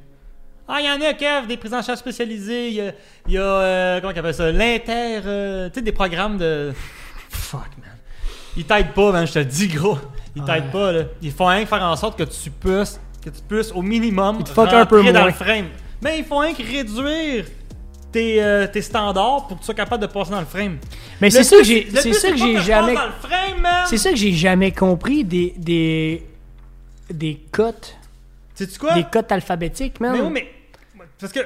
[0.69, 2.69] Ah, il y en a, Kev, des prises en charge spécialisées.
[2.69, 2.93] Il y a,
[3.27, 5.21] il y a, euh, comment on appelle ça, l'inter...
[5.25, 6.73] euh, tu sais, des programmes de...
[7.31, 7.89] Fuck, man.
[8.57, 9.99] Ils t'aident pas, man, je te le dis, gros.
[10.37, 10.71] Ils t'aident Ouais.
[10.73, 11.03] pas, là.
[11.23, 14.37] Ils font rien que faire en sorte que tu puisses, que tu puisses, au minimum,
[14.41, 15.29] Ils te fuck un peu rentrer dans moins.
[15.29, 15.67] le frame.
[16.03, 17.47] Mais ils font rien que réduire
[18.13, 20.79] tes, euh, tes standards pour que tu sois capable de passer dans le frame.
[21.21, 22.95] Mais c'est ça que j'ai, c'est ça que j'ai jamais,
[23.87, 26.23] c'est ça que j'ai jamais compris des, des,
[27.11, 27.97] des cotes,
[28.55, 28.95] Sais-tu quoi?
[28.95, 30.13] des cotes alphabétiques, man.
[30.13, 30.53] Mais oui, mais.
[31.19, 31.41] Parce que.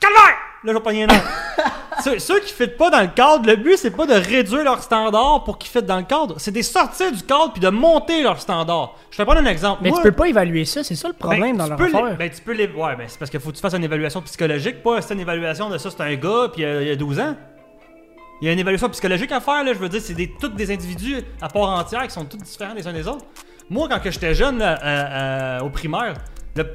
[0.00, 0.36] Calvaire!
[0.64, 1.14] Là, je vais pogner un nom.
[2.02, 4.82] ceux, ceux qui ne pas dans le cadre, le but, c'est pas de réduire leur
[4.82, 6.36] standard pour qu'ils fitent dans le cadre.
[6.38, 8.96] C'est de sortir du cadre puis de monter leur standard.
[9.10, 9.80] Je vais prendre un exemple.
[9.82, 11.80] Mais Moi, tu peux pas évaluer ça, c'est ça le ben, problème dans tu leur
[11.82, 12.16] affaire.
[12.16, 12.66] ben, tu peux les.
[12.66, 14.82] Ouais, ben, c'est parce qu'il faut que tu fasses une évaluation psychologique.
[14.82, 17.20] Pas c'est une évaluation de ça, c'est un gars puis euh, il y a 12
[17.20, 17.36] ans.
[18.40, 19.72] Il y a une évaluation psychologique à faire, là.
[19.74, 22.74] Je veux dire, c'est des, tous des individus à part entière qui sont tous différents
[22.74, 23.24] les uns des autres.
[23.70, 26.14] Moi, quand que j'étais jeune, là, euh, euh, au primaire,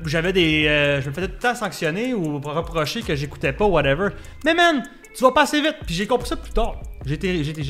[0.05, 0.65] j'avais des.
[0.67, 4.09] euh, je me faisais tout le temps sanctionner ou reprocher que j'écoutais pas, whatever.
[4.43, 4.83] Mais man,
[5.15, 5.77] tu vas passer vite.
[5.85, 6.75] Puis j'ai compris ça plus tard.
[7.05, 7.13] J'ai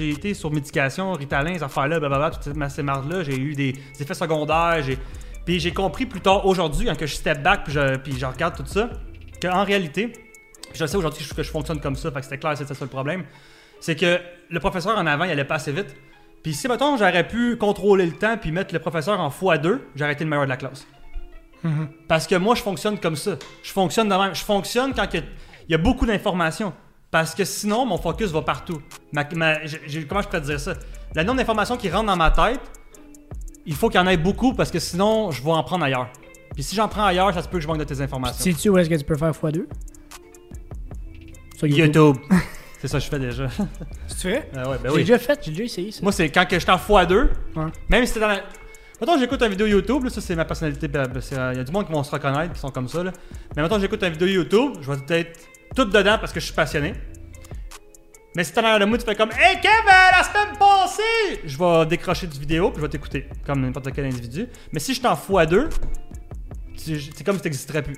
[0.10, 3.24] été, sur médication, Ritalin, ces affaires-là, blablabla, toutes ces- mardes-là.
[3.24, 4.84] J'ai eu des, effets secondaires.
[5.46, 8.66] Puis j'ai compris plus tard, aujourd'hui, quand que je step back, puis je, regarde tout
[8.66, 8.90] ça,
[9.42, 10.12] qu'en réalité,
[10.74, 12.74] je sais aujourd'hui que je- que je fonctionne comme ça, fait que c'était clair, c'était
[12.74, 13.24] ça le problème.
[13.80, 14.20] C'est que
[14.50, 15.96] le professeur en avant, il allait pas assez vite.
[16.44, 20.14] Puis si, mettons, j'aurais pu contrôler le temps puis mettre le professeur en x2, j'aurais
[20.14, 20.86] été le meilleur de la classe.
[22.08, 23.32] Parce que moi, je fonctionne comme ça.
[23.64, 24.34] Je fonctionne de même.
[24.36, 25.24] Je fonctionne quand il
[25.70, 26.74] y a- beaucoup d'informations.
[27.12, 28.82] Parce que sinon, mon focus va partout.
[29.12, 30.74] Ma- ma- j'ai- j'ai- comment je peux te dire ça?
[31.16, 32.60] Le nombre d'informations qui rentrent dans ma tête,
[33.66, 36.08] il faut qu'il y en ait beaucoup parce que sinon, je vais en prendre ailleurs.
[36.54, 38.44] Puis si j'en prends ailleurs, ça se peut que je manque de tes informations.
[38.44, 39.66] Sais-tu où est-ce que tu peux faire x2?
[41.58, 42.16] Sur YouTube.
[42.82, 43.48] C'est ça que je fais déjà.
[44.08, 44.50] Tu fais?
[44.56, 45.02] Ah ouais, ben J'ai oui.
[45.02, 46.00] déjà fait, j'ai déjà essayé ça.
[46.02, 47.66] Moi, c'est quand que j'étais en x2, Ouais.
[47.90, 48.40] même si c'était dans la.
[49.00, 50.88] Mettons, j'écoute une vidéo YouTube, là, ça c'est ma personnalité.
[50.88, 52.70] ben, ben, c'est, euh, Il y a du monde qui vont se reconnaître, qui sont
[52.72, 53.02] comme ça.
[53.56, 55.40] Mais mettons, j'écoute une vidéo YouTube, je vais être
[55.76, 56.94] tout dedans parce que je suis passionné.
[58.36, 60.58] Mais si t'es en arrière de moi, tu fais comme Hey Kev, euh, la semaine
[60.58, 61.42] passée!
[61.46, 64.48] Je vais décrocher du vidéo, puis je vais t'écouter, comme n'importe quel individu.
[64.74, 65.70] Mais si je t'en fous à deux,
[66.76, 67.98] c'est comme si t'existerais plus.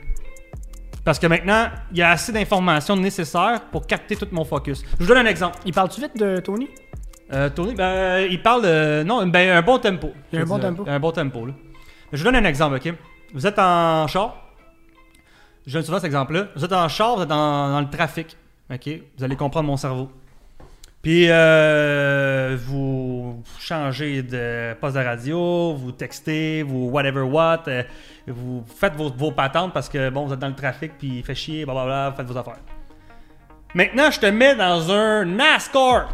[1.03, 4.83] Parce que maintenant, il y a assez d'informations nécessaires pour capter tout mon focus.
[4.99, 5.57] Je vous donne un exemple.
[5.65, 6.69] Il parle-tu vite de Tony?
[7.33, 9.03] Euh, Tony, ben, il parle de.
[9.03, 10.11] Non, ben, un bon tempo.
[10.31, 10.85] Il y a un bon tempo.
[10.87, 11.53] Un bon tempo, là.
[12.11, 12.93] Je vous donne un exemple, ok?
[13.33, 14.35] Vous êtes en char.
[15.65, 16.47] Je donne souvent cet exemple-là.
[16.55, 18.35] Vous êtes en char, vous êtes dans, dans le trafic.
[18.69, 18.89] Ok?
[19.17, 20.09] Vous allez comprendre mon cerveau.
[21.01, 27.81] Puis, euh, vous changez de poste de radio, vous textez, vous whatever what, euh,
[28.27, 31.23] vous faites vos, vos patentes parce que, bon, vous êtes dans le trafic, puis il
[31.23, 32.59] fait chier, blablabla, vous faites vos affaires.
[33.73, 36.09] Maintenant, je te mets dans un NASCAR.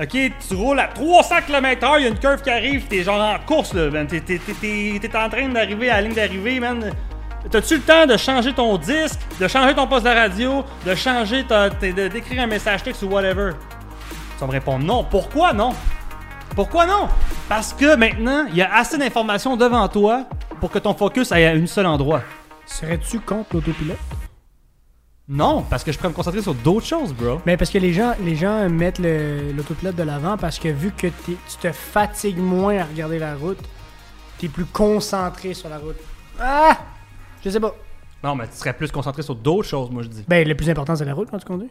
[0.00, 0.08] Ok,
[0.48, 3.38] tu roules à 300 km/h, il y a une curve qui arrive, t'es genre en
[3.46, 4.06] course là, man.
[4.06, 6.90] T'es, t'es- t'es- t'es- en train d'arriver à la ligne d'arrivée, man.
[7.50, 11.44] T'as-tu le temps de changer ton disque, de changer ton poste de radio, de changer
[11.44, 13.50] ta, d'écrire un message texte ou whatever?
[14.36, 15.04] Tu vas me répondre non.
[15.04, 15.70] Pourquoi non?
[16.54, 17.08] Pourquoi non?
[17.48, 20.24] Parce que maintenant, il y a assez d'informations devant toi
[20.60, 22.22] pour que ton focus aille à un seul endroit.
[22.64, 23.98] Serais-tu contre l'autopilote?
[25.34, 27.40] Non, parce que je pourrais me concentrer sur d'autres choses, bro.
[27.46, 31.06] Mais parce que les gens, les gens mettent l'autopilote de l'avant parce que vu que
[31.06, 33.58] tu te fatigues moins à regarder la route,
[34.38, 35.96] t'es plus concentré sur la route.
[36.38, 36.76] Ah!
[37.42, 37.74] Je sais pas.
[38.22, 40.24] Non, mais tu serais plus concentré sur d'autres choses, moi je dis.
[40.28, 41.70] Ben, le plus important, c'est la route quand tu conduis.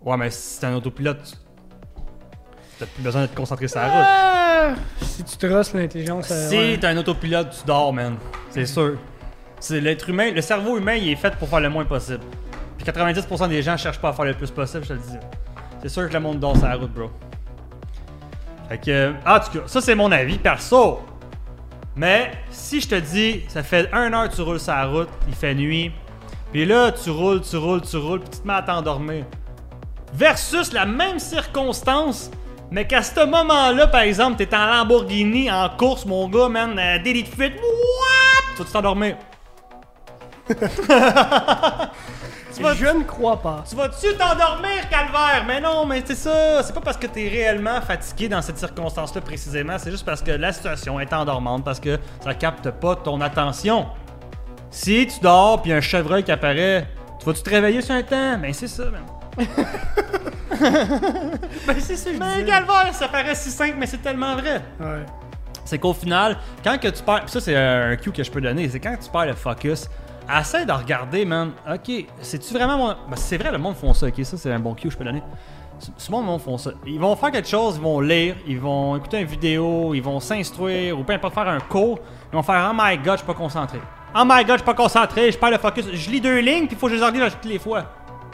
[0.00, 1.38] Ouais, mais si t'es un autopilote,
[2.78, 4.06] t'as plus besoin de te concentrer sur la route.
[4.08, 4.74] Ah!
[5.02, 6.30] Si tu trosses l'intelligence.
[6.30, 6.78] euh, Si ouais.
[6.78, 8.16] t'es un autopilote, tu dors, man.
[8.50, 8.96] C'est sûr.
[9.60, 12.20] C'est l'être humain, le cerveau humain, il est fait pour faire le moins possible.
[12.78, 15.18] Puis 90% des gens cherchent pas à faire le plus possible, je te le dis.
[15.82, 17.10] C'est sûr que le monde dort sur la route, bro.
[18.68, 21.00] Fait que, en tout cas, ça c'est mon avis perso.
[21.94, 25.08] Mais si je te dis, ça fait un heure que tu roules sur la route,
[25.28, 25.92] il fait nuit,
[26.50, 29.24] puis là tu roules, tu roules, tu roules, puis tu te mets à t'endormir.
[30.14, 32.30] Versus la même circonstance,
[32.70, 37.24] mais qu'à ce moment-là, par exemple, t'es en Lamborghini en course, mon gars, man, délit
[37.24, 38.56] de fuite, what?
[38.56, 39.16] Tu vas t'endormir.
[42.54, 43.64] Tu vas- Je ne crois pas.
[43.68, 45.44] tu vas-tu t'endormir, calvaire?
[45.46, 46.62] Mais non, mais c'est ça.
[46.62, 49.76] C'est pas parce que t'es réellement fatigué dans cette circonstance-là précisément.
[49.78, 53.86] C'est juste parce que la situation est endormante, parce que ça capte pas ton attention.
[54.70, 56.86] Si tu dors puis un chevreuil qui apparaît,
[57.20, 58.38] tu vas-tu te réveiller sur un temps?
[58.38, 59.02] Ben c'est ça, man.
[61.66, 64.60] Ben, c'est ça, Mais calvaire, ça paraît si simple, mais c'est tellement vrai.
[64.78, 65.04] Ouais.
[65.64, 67.24] c'est qu'au final, quand que tu perds.
[67.26, 68.68] Ça, c'est un cue que je peux donner.
[68.68, 69.88] C'est quand tu perds le focus.
[70.30, 71.52] Essaie de regarder, man.
[71.68, 72.88] Ok, c'est-tu vraiment mon.
[72.88, 74.06] Ben, c'est vrai, le monde font ça.
[74.06, 75.22] Ok, ça, c'est un bon cue je peux donner.
[75.96, 76.70] Souvent, le monde font ça.
[76.86, 80.20] Ils vont faire quelque chose, ils vont lire, ils vont écouter une vidéo, ils vont
[80.20, 81.98] s'instruire, ou peu importe faire un cours.
[82.32, 83.78] Ils vont faire Oh my god, je suis pas concentré.
[84.14, 85.86] Oh my god, je suis pas concentré, je perds le focus.
[85.92, 87.84] Je lis deux lignes, puis il faut que je les relise toutes les fois.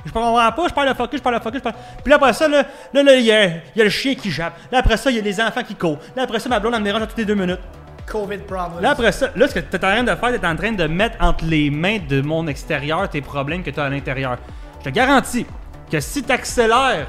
[0.04, 1.74] Je comprends pas, je perds le focus, je perds le focus, je perds...
[2.02, 4.14] Puis là, après ça, là, là, là, il y, a, il y a le chien
[4.14, 4.54] qui jappe.
[4.70, 5.98] Là, après ça, il y a les enfants qui courent.
[6.16, 7.60] Là, après ça, ma blonde, elle me dérange à toutes les deux minutes.
[8.10, 8.80] COVID problem.
[8.82, 10.72] Là, après ça, là, ce que tu es en train de faire, tu en train
[10.72, 14.38] de mettre entre les mains de mon extérieur tes problèmes que tu as à l'intérieur.
[14.80, 15.46] Je te garantis
[15.90, 17.06] que si tu accélères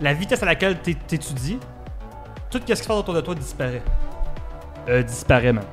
[0.00, 1.58] la vitesse à laquelle tu étudies,
[2.50, 3.82] tout ce qui se passe autour de toi disparaît.
[4.88, 5.64] Euh, disparaît, man.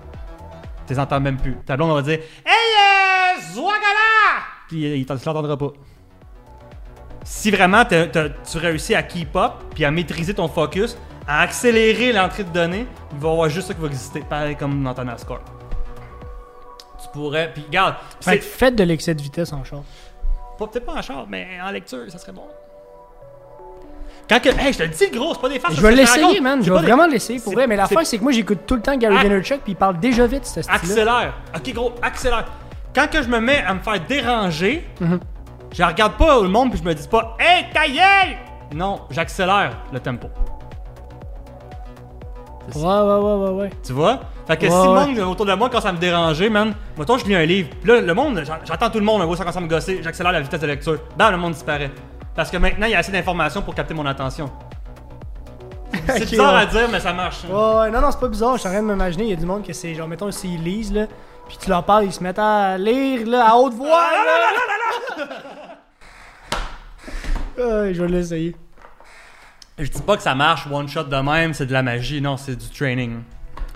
[0.87, 1.55] Tu les entends même plus.
[1.65, 4.43] Ta blonde va dire Hey, euh, Zwagala!
[4.67, 5.71] Puis euh, il t'en- tu l'entendras pas.
[7.23, 12.43] Si vraiment tu réussis à keep up, puis à maîtriser ton focus, à accélérer l'entrée
[12.43, 15.03] de données, il va y avoir juste ça qui va exister, pareil comme dans ta
[15.03, 15.39] NASCAR.
[17.01, 19.81] Tu pourrais, puis regarde, Fait que faites de l'excès de vitesse en char.
[20.57, 22.43] pas- peut-être pas en char, mais en lecture, ça serait bon.
[24.29, 25.75] Quand que, hey, je te le dis, gros, c'est pas des farces.
[25.75, 26.63] Je vais l'essayer, man.
[26.63, 27.67] Je vais des- vraiment l'essayer pour vrai.
[27.67, 29.21] Mais l'affaire, c'est- c'est que moi, j'écoute tout le temps Gary Ah.
[29.23, 30.75] Vaynerchuk, puis il parle déjà vite, ce style-là.
[30.79, 31.33] Accélère.
[31.55, 32.45] Ok, gros, accélère.
[32.95, 35.19] Quand que je me mets à me faire déranger, Mhm.
[35.73, 38.37] je regarde pas le monde puis je me dis pas Hey, ta gueule!
[38.73, 40.27] Non, j'accélère le tempo.
[42.75, 43.69] Ouais, ouais, ouais, ouais, ouais.
[43.85, 44.19] Tu vois?
[44.47, 44.77] Fait que Ouais, si
[45.17, 47.69] le monde autour de moi commence à me déranger, man, mettons je lis un livre,
[47.85, 50.31] là, le monde, j'en- j'entends tout le monde, gros, ça commence à me gosser, j'accélère
[50.31, 50.97] la vitesse de lecture.
[51.17, 51.91] Bam, le monde disparaît.
[52.35, 54.49] Parce que maintenant, il y a assez d'informations pour capter mon attention.
[56.07, 56.61] C'est bizarre ouais.
[56.61, 57.43] à dire, mais ça marche.
[57.45, 58.53] Ouais, ouais, non, non, c'est pas bizarre.
[58.55, 60.31] Je suis en train de m'imaginer, il y a du monde que c'est genre, mettons,
[60.31, 61.05] s'ils lisent, là,
[61.47, 63.87] puis tu leur parles, ils se mettent à lire, là, à haute voix.
[63.89, 65.25] là.
[67.57, 68.55] Ouais, je vais l'essayer.
[69.79, 72.37] Je dis pas que ça marche one shot de même, c'est de la magie, non,
[72.37, 73.21] c'est du training.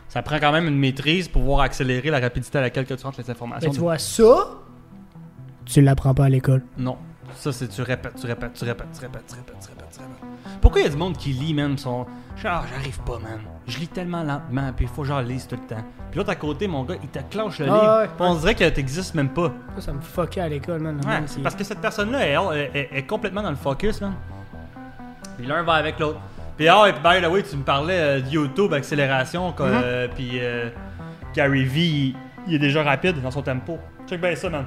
[0.10, 3.04] Ça prend quand même une maîtrise pour pouvoir accélérer la rapidité à laquelle que tu
[3.04, 3.68] rentres les informations.
[3.70, 4.50] Mais tu vois, ça,
[5.66, 6.64] tu l'apprends pas à l'école.
[6.78, 6.98] Non.
[7.36, 10.00] Ça, c'est tu répètes, tu répètes, tu répètes, tu répètes, tu répètes, tu répètes, tu
[10.00, 10.60] répètes.
[10.62, 12.06] Pourquoi il y a du monde qui lit, même, son.
[12.38, 13.40] Genre, j'arrive pas, man.
[13.68, 15.84] Je lis tellement lentement, puis il faut que j'en lise tout le temps.
[16.10, 17.74] Puis l'autre à côté, mon gars, il te clenche le Ah,
[18.06, 18.14] livre.
[18.20, 19.52] ouais, on dirait que t'existes même pas.
[19.76, 20.96] Ça, ça me fuckait à l'école, man.
[21.04, 22.20] Ouais, Man, parce que cette personne-là,
[22.74, 24.14] elle est complètement dans le focus, man.
[25.38, 26.20] Puis l'un va avec l'autre.
[26.58, 29.68] Puis ah, et puis by the way, tu me parlais euh, de YouTube, accélération, quoi,
[29.68, 30.70] euh, puis euh,
[31.36, 32.16] Gary V, il,
[32.48, 33.78] il est déjà rapide dans son tempo.
[34.08, 34.66] Check bien ça, man.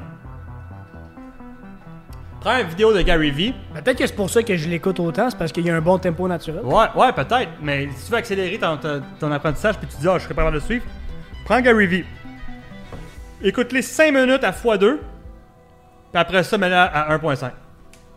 [2.41, 3.55] Prends une vidéo de Gary V.
[3.75, 5.77] Ben, Peut-être que c'est pour ça que je l'écoute autant, c'est parce qu'il y a
[5.77, 6.63] un bon tempo naturel.
[6.65, 7.51] Ouais, ouais, peut-être.
[7.61, 10.35] Mais si tu veux accélérer ton, ton- ton apprentissage, puis tu dis, ah, je serais
[10.35, 10.85] pas capable de suivre,
[11.45, 12.05] prends Gary V.
[13.43, 14.99] Écoute-les 5 minutes à x2, puis
[16.15, 17.51] après ça, mets-le à 1.5.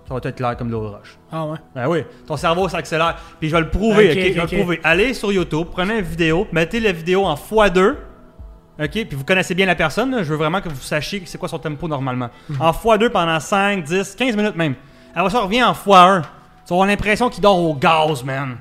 [0.08, 1.18] Ça va être clair comme de l'eau de roche.
[1.32, 1.58] Ah ouais?
[1.74, 3.18] Ben oui, ton cerveau s'accélère.
[3.39, 4.18] Puis je vais le prouver, Ok?
[4.18, 4.82] Je vais le prouver.
[4.84, 7.96] Allez sur YouTube, prenez une vidéo, mettez la vidéo en x2.
[8.80, 8.89] OK?
[8.92, 10.24] Puis vous connaissez bien la personne, là.
[10.24, 12.30] je veux vraiment que vous sachiez c'est quoi son tempo normalement.
[12.50, 12.62] Mhm.
[12.62, 14.76] En x2 pendant 5, 10, 15 minutes même.
[15.16, 16.22] Après ça, revient en x1.
[16.66, 18.58] Tu vas avoir l'impression qu'il dort au gaz, man.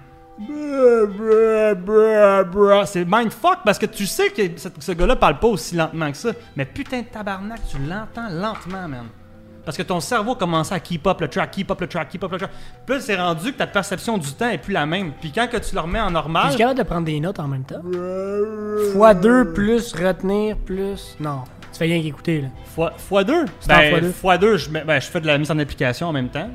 [2.87, 6.17] C'est mindfuck parce que tu sais que ce, ce gars-là parle pas aussi lentement que
[6.17, 6.31] ça.
[6.57, 9.07] Mais putain de tabarnak, tu l'entends lentement, man.
[9.65, 12.25] Parce que ton cerveau commence à keep up le track, keep up le track, keep
[12.25, 12.51] up le track.
[12.89, 15.13] Là, c'est rendu que ta perception du temps est plus la même.
[15.21, 16.49] Puis quand que tu le remets en Je normal.
[16.51, 17.81] suis capable de prendre des notes en même temps.
[18.93, 21.17] Fois 2 plus retenir plus.
[21.21, 22.49] Non, tu fais rien qu'écouter là.
[22.75, 23.45] Fois, fois deux?
[23.61, 24.11] C'est en Ben, fois deux.
[24.13, 26.49] fois deux, je, mets- ben, je fais de la mise en application en même temps.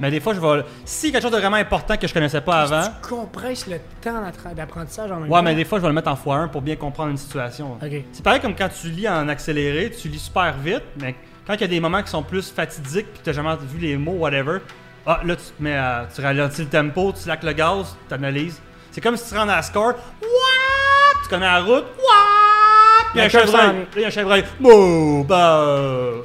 [0.00, 0.64] Mais des fois, je vais.
[0.84, 2.82] Si quelque chose de vraiment important que je connaissais pas avant.
[3.02, 4.22] Tu compresses le temps
[4.54, 5.34] d'apprentissage en même temps.
[5.34, 7.72] Ouais, mais des fois, je vais le mettre en x1 pour bien comprendre une situation.
[7.82, 8.04] Ok.
[8.12, 11.16] C'est pareil comme quand tu lis en accéléré, tu lis super vite, mais
[11.48, 13.78] quand il y a des moments qui sont plus fatidiques puis que t'as jamais vu
[13.78, 14.58] les mots, whatever,
[15.06, 18.14] ah, là, tu te mets à- tu ralentis le tempo, tu laques le gaz, tu
[18.14, 18.60] analyses.
[18.92, 21.22] C'est comme si tu rends à score, What?
[21.22, 23.08] tu connais la route, What?
[23.14, 25.64] Il y a un chevreuil, Là, il y a un chevreuil, Bouh, bah,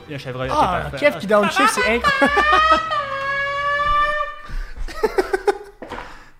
[0.07, 0.83] il y a un chevreuil, Ah.
[0.99, 2.03] Kev qui downshift, c'est incroyable.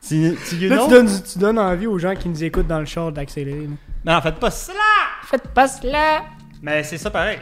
[0.06, 0.86] Tu, tu, you Là, know?
[0.88, 3.69] tu donnes, tu donnes envie aux gens qui nous écoutent dans le char d'accélérer.
[4.06, 4.76] Non, faites pas cela!
[5.24, 6.24] Faites pas cela!
[6.62, 7.39] Mais c'est ça pareil.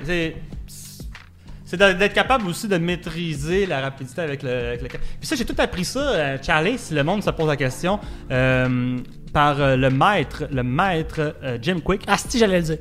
[1.71, 4.49] C'est, d'être capable aussi de maîtriser la rapidité avec le.
[4.49, 4.89] Avec le...
[4.89, 7.97] Puis ça, j'ai tout appris ça, euh, Charlie, si le monde se pose la question,
[8.29, 8.97] euh,
[9.31, 12.01] par euh, le maître, le maître euh, Jim Quick.
[12.07, 12.77] Ah, si, j'allais le dire.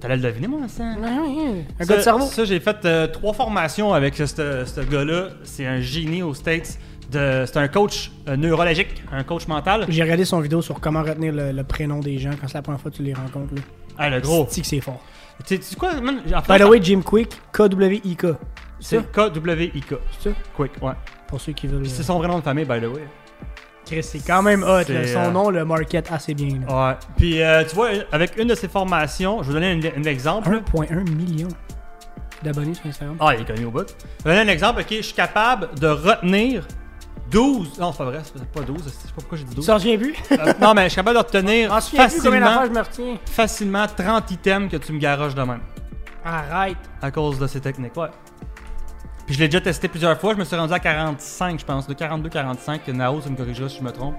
[0.00, 0.84] T'allais le deviner, moi, ça?
[0.84, 2.26] Un Ça- gars de cerveau.
[2.26, 5.28] Ça, j'ai fait euh, trois formations avec ce gars-là.
[5.42, 6.78] C'est un génie aux States.
[7.10, 9.86] C'est un coach euh, neurologique, un coach mental.
[9.88, 12.62] J'ai regardé son vidéo sur comment retenir le, le prénom des gens quand c'est la
[12.62, 13.54] première fois que tu les rencontres.
[13.54, 13.62] Là.
[13.96, 14.46] Ah, le gros.
[14.50, 15.02] C'est que c'est fort.
[15.46, 16.20] Tu sais quoi, man?
[16.34, 18.26] En By fait, the way, Jim Quick, K-W-I-K.
[18.80, 19.94] c'est K-W-I-K.
[20.18, 20.36] C'est ça?
[20.56, 20.92] Quick, ouais.
[21.26, 21.82] Pour ceux qui veulent.
[21.82, 23.06] Puis c'est euh, son vrai nom de famille, by the way.
[23.86, 24.82] Chris, c'est quand même hot.
[24.86, 25.06] C'est.
[25.06, 26.58] Son euh, nom le market assez bien.
[26.68, 26.88] là.
[26.90, 26.96] Ouais.
[27.16, 30.48] Puis, euh, tu vois, avec une de ses formations, je vais donner un, un exemple.
[30.74, 31.48] 1,1 million
[32.42, 33.16] d'abonnés sur Instagram.
[33.20, 33.86] Ah, il est connu au bout.
[34.20, 34.86] Je vais donner un exemple, ok?
[34.90, 36.66] Je suis capable de retenir
[37.30, 37.78] 12.
[37.78, 38.78] Non, c'est pas vrai, c'est pas 12.
[38.84, 39.66] Je sais pas pourquoi j'ai dit Tu 12.
[39.66, 40.14] t'en souviens plus?
[40.32, 43.16] Euh, non, mais je suis capable de retenir d'affaires facilement, je me retiens?
[43.26, 45.60] facilement 30 items que tu me garoches de même.
[46.24, 46.76] Arrête.
[47.02, 48.08] À cause de ces techniques, ouais.
[49.26, 50.32] Puis je l'ai déjà testé plusieurs fois.
[50.34, 51.86] Je me suis rendu à 45, je pense.
[51.86, 52.90] De 42-45.
[52.92, 54.16] Nao, ça me corrigera si je me trompe.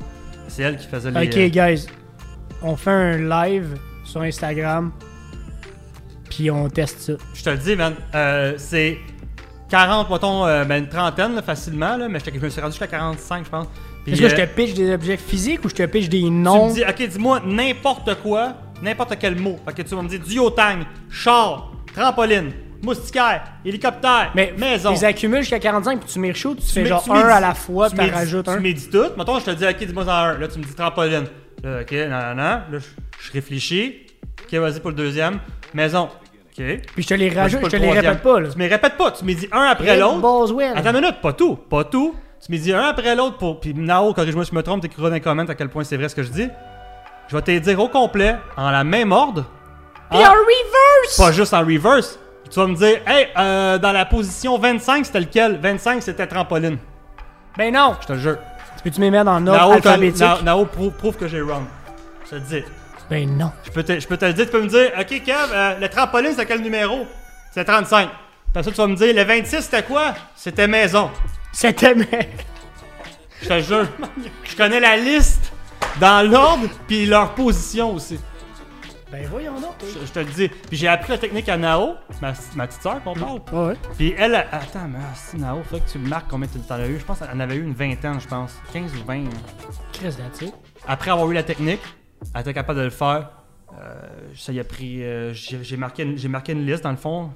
[0.48, 1.28] C'est elle qui faisait les.
[1.28, 1.88] Ok, euh, guys.
[2.62, 4.92] On fait un live sur Instagram.
[6.30, 7.14] Puis on teste ça.
[7.34, 7.96] Je te le dis, man.
[8.14, 8.98] euh, c'est
[9.70, 12.74] 40, mettons, euh, ben, une trentaine, là, facilement, là, mais je, je me suis rendu
[12.74, 13.68] jusqu'à 45, je pense.
[14.08, 16.32] Est-ce que je euh, te pitch des objets physiques ou je te pitch des tu
[16.32, 16.70] noms?
[16.70, 19.60] me dis, ok, dis-moi n'importe quoi, n'importe quel mot.
[19.66, 20.80] Fait que tu vas me dire duotang,
[21.12, 22.52] char, trampoline,
[22.82, 24.92] moustiquaire, hélicoptère, Mais maison.
[24.92, 27.54] les accumules jusqu'à 45 puis tu mets chaud, tu, fais genre tu un à la
[27.54, 28.56] fois, tu tu rajoutes un.
[28.56, 29.06] Tu médites tout.
[29.18, 30.38] Mettons, je te dis, ok, dis-moi en un.
[30.40, 31.26] Là, tu me dis trampoline.
[31.64, 32.42] Là, ok, non, non, non.
[32.42, 32.80] Là, je,
[33.28, 34.08] je réfléchis.
[34.42, 35.40] Ok, vas-y pour le deuxième.
[35.74, 36.10] Maison.
[36.60, 36.80] Ok.
[36.94, 38.50] Puis je te les rajoute, je te le les répète pas, là.
[38.50, 39.12] Tu me les répètes pas.
[39.12, 40.18] Tu me dis un après l'autre.
[40.76, 42.16] Attends une minute, pas tout, pas tout.
[42.46, 43.60] Tu me dis un après l'autre pour.
[43.60, 45.98] Puis Nao, corrige-moi si je me trompe, t'écriras dans les commentaires à quel point c'est
[45.98, 46.48] vrai ce que je dis.
[47.28, 49.46] Je vais te les dire au complet, en la même ordre.
[50.10, 51.18] Puis en reverse!
[51.18, 52.20] Pas juste en reverse.
[52.50, 55.60] Tu vas me dire, hey, euh, dans la position 25, c'était lequel?
[55.62, 56.80] 25, c'était trampoline.
[57.58, 57.96] Ben non!
[58.02, 58.38] Je te le jure.
[58.78, 60.22] Tu peux-tu me mettre dans l'ordre Nao, alphabétique?
[60.22, 61.66] Nao, Nao prouve, prouve que j'ai wrong.
[62.26, 62.64] Je te le dis.
[63.10, 63.52] Ben non.
[63.64, 65.80] Je peux, te, je peux te le dire, tu peux me dire, ok Kev, euh,
[65.80, 67.08] le trampoline, c'est quel numéro?
[67.54, 68.10] C'est 35.
[68.50, 70.14] Après ça, tu vas me dire, le 26, c'était quoi?
[70.36, 71.10] C'était maison.
[71.52, 72.30] C'était mais.
[73.42, 73.88] Je te jure.
[74.44, 75.52] Je connais la liste
[76.00, 78.20] dans l'ordre, puis leur position aussi.
[79.12, 79.74] Ben voyons donc.
[79.82, 80.50] Je, je te le dis.
[80.50, 83.40] Puis j'ai appris la technique à Nao, ma, ma petite soeur qu'on parle.
[83.52, 83.76] Ouais, ouais.
[83.98, 86.60] Puis elle, a- attends, mais ah, si Nao, faut que tu me marques combien tu
[86.60, 87.00] t'en as eu.
[87.00, 88.54] Je pense qu'elle en avait eu une vingtaine, je pense.
[88.72, 89.14] 15 ou 20.
[89.16, 89.30] hein.
[89.94, 90.10] Chris,
[90.42, 90.54] it.
[90.88, 91.99] Après avoir eu la technique, elle
[92.42, 93.30] était capable de le faire.
[93.80, 93.94] Euh,
[94.36, 95.04] ça y a pris.
[95.04, 97.32] euh, j'ai marqué, une- marqué une liste dans le fond.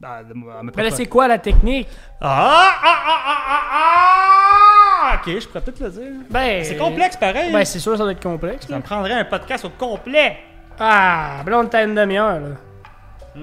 [0.00, 1.88] De- elle m'a Mais c'est quoi la technique?
[2.20, 5.16] Ah, ah, ah, ah, ah, ah!
[5.16, 6.12] Ok, je pourrais peut-être le dire.
[6.30, 6.64] Ben.
[6.64, 7.50] C'est complexe pareil.
[7.52, 8.66] Ben, c'est sûr, ça doit être complexe.
[8.66, 8.78] ça là.
[8.78, 10.36] me prendrait un podcast au complet.
[10.78, 13.40] Ah, ben là, on est à une demi-heure, là.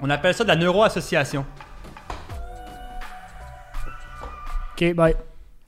[0.00, 1.44] On appelle ça de la neuroassociation.
[4.74, 5.16] Ok, bye.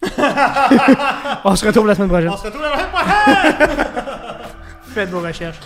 [1.45, 2.29] On se retrouve la semaine prochaine.
[2.31, 3.87] On se retrouve la semaine prochaine!
[4.95, 5.61] Faites vos recherches.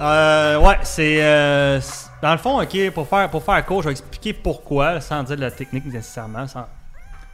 [0.00, 1.22] Euh, ouais, c'est.
[1.22, 5.00] euh, c'est- dans le fond, ok, pour faire, pour faire court, je vais expliquer pourquoi,
[5.00, 6.46] sans dire de la technique nécessairement.
[6.46, 6.66] Sans...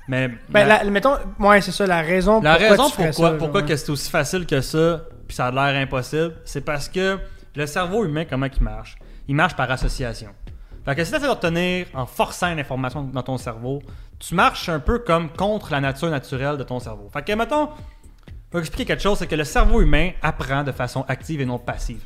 [0.08, 0.28] Mais.
[0.48, 3.36] Ben, la, la- mettons, ouais, c'est ça, la raison la pourquoi raison tu pourquoi, ça,
[3.38, 6.88] pourquoi genre, que c'est aussi facile que ça, puis ça a l'air impossible, c'est parce
[6.88, 7.18] que
[7.54, 8.96] le cerveau humain, comment il marche?
[9.28, 10.30] Il marche par association.
[10.84, 13.82] Fait que si tu essaies d'obtenir en forçant une information dans ton cerveau,
[14.18, 17.08] tu marches un peu comme contre la nature naturelle de ton cerveau.
[17.12, 17.68] Fait que, mettons,
[18.52, 21.58] vais expliquer quelque chose, c'est que le cerveau humain apprend de façon active et non
[21.58, 22.02] passive.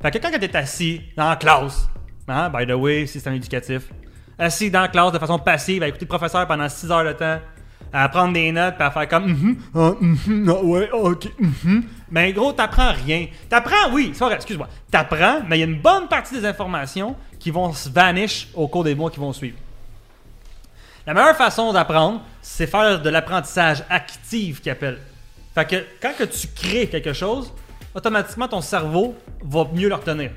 [0.00, 1.88] Fait que quand tu es assis dans la classe,
[2.28, 3.90] hein, by the way, système éducatif,
[4.38, 7.12] assis dans la classe de façon passive, à écouter le professeur pendant 6 heures de
[7.12, 7.38] temps,
[7.92, 9.92] à prendre des notes, puis à faire comme ah,
[10.64, 11.84] ouais, ok, mhm.
[12.10, 13.26] Mais gros, t'apprends rien.
[13.48, 14.68] T'apprends, oui, c'est vrai, excuse-moi.
[14.90, 18.66] T'apprends, mais il y a une bonne partie des informations qui vont se vanish au
[18.68, 19.58] cours des mois qui vont suivre.
[21.06, 25.02] La meilleure façon d'apprendre, c'est faire de l'apprentissage actif qu'ils appellent.
[25.54, 27.52] Fait que quand que tu crées quelque chose,
[27.94, 30.30] automatiquement ton cerveau va mieux le retenir.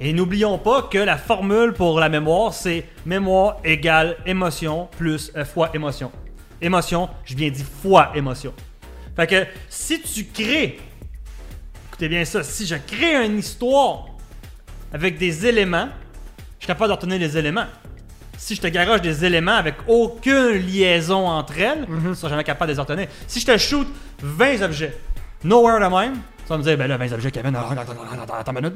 [0.00, 5.44] Et n'oublions pas que la formule pour la mémoire, c'est mémoire égale émotion plus euh,
[5.44, 6.10] fois émotion.
[6.60, 8.52] Émotion, je viens dire fois émotion.
[9.14, 10.80] Fait que si tu crées,
[11.90, 14.06] écoutez bien ça, si je crée une histoire
[14.92, 15.90] avec des éléments,
[16.60, 17.64] je suis capable de retenir les éléments.
[18.38, 22.44] Si je te garoche des éléments avec aucune liaison entre elles, ça, je suis jamais
[22.44, 23.08] capable de les retenir.
[23.26, 23.86] Si je te shoot
[24.22, 24.96] 20 objets,
[25.44, 26.14] nowhere de même,
[26.48, 28.74] vas me dire, ben là, 20 objets, Kevin, attends, une minute.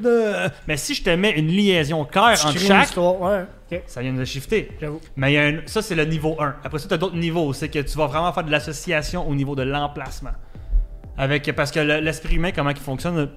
[0.68, 4.12] Mais si je te mets une liaison claire entre une chaque, ouais, ok, ça vient
[4.12, 4.70] de shifter.
[4.80, 5.00] j'avoue.
[5.16, 6.54] Mais y a un- ça, c'est le niveau 1.
[6.62, 7.52] Après ça, tu as d'autres niveaux.
[7.52, 10.30] C'est que tu vas vraiment faire de l'association au niveau de l'emplacement.
[11.18, 13.28] Avec, parce que le- l'esprit humain, comment il fonctionne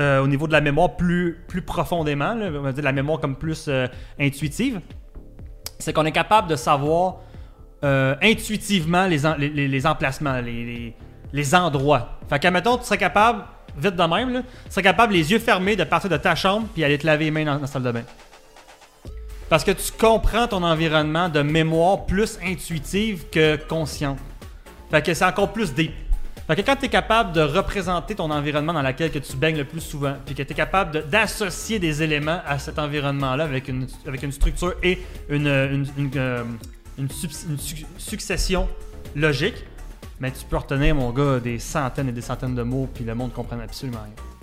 [0.00, 3.36] euh, au niveau de la mémoire plus, plus profondément, on va dire la mémoire comme
[3.36, 3.86] plus euh,
[4.18, 4.80] intuitive,
[5.78, 7.16] c'est qu'on est capable de savoir
[7.84, 10.94] euh, intuitivement les, en- les, les- les emplacements, les, les-
[11.54, 12.18] endroits.
[12.28, 13.44] Fait qu'à tu serais capable,
[13.78, 16.66] vite de même, là, tu serais capable, les yeux fermés, de partir de ta chambre
[16.74, 18.02] puis aller te laver les mains dans, dans la salle de bain.
[19.48, 24.18] Parce que tu comprends ton environnement de mémoire plus intuitive que consciente.
[24.90, 25.92] Fait que c'est encore plus deep.
[26.50, 29.56] Fait que quand tu es capable de représenter ton environnement dans lequel que tu baignes
[29.56, 33.68] le plus souvent, puis que tu es capable d'associer des éléments à cet environnement-là avec
[33.68, 36.44] une, avec une structure et une, euh,
[37.98, 38.68] succession
[39.14, 39.54] logique,
[40.18, 43.14] mais tu peux retenir, mon gars, des centaines et des centaines de mots, puis le
[43.14, 44.00] monde comprend absolument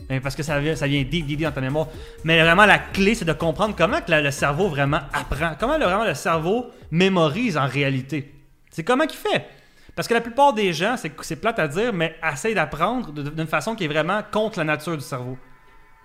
[0.07, 0.21] rien.
[0.21, 1.87] Parce que ça vient, ça vient deep, deep, dans ta mémoire.
[2.23, 5.55] Mais vraiment, la clé, c'est de comprendre comment que le cerveau vraiment apprend.
[5.59, 8.33] Comment le- vraiment le cerveau mémorise en réalité.
[8.71, 9.45] C'est comment qu'il fait.
[9.97, 13.47] Parce que la plupart des gens, c'est c'est plate à dire, mais essayent d'apprendre d'une
[13.47, 15.37] façon qui est vraiment contre la nature du cerveau.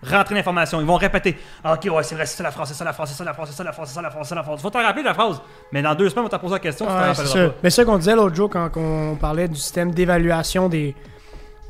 [0.03, 2.75] Rentrer l'information, ils vont répéter Ah, Ok, ouais, c'est vrai, c'est ça la phrase, c'est
[2.75, 4.25] ça la phrase, c'est ça la phrase, c'est ça la phrase, c'est ça la phrase,
[4.27, 4.59] c'est ça la phrase.
[4.59, 6.59] Tu vas t'en rappeler la phrase, mais dans deux semaines, on va t'en poser la
[6.59, 7.55] question, tu t'en Ouais, c'est rappelleras pas.
[7.63, 10.97] Mais c'est ça qu'on disait l'autre jour quand on parlait du système d'évaluation des,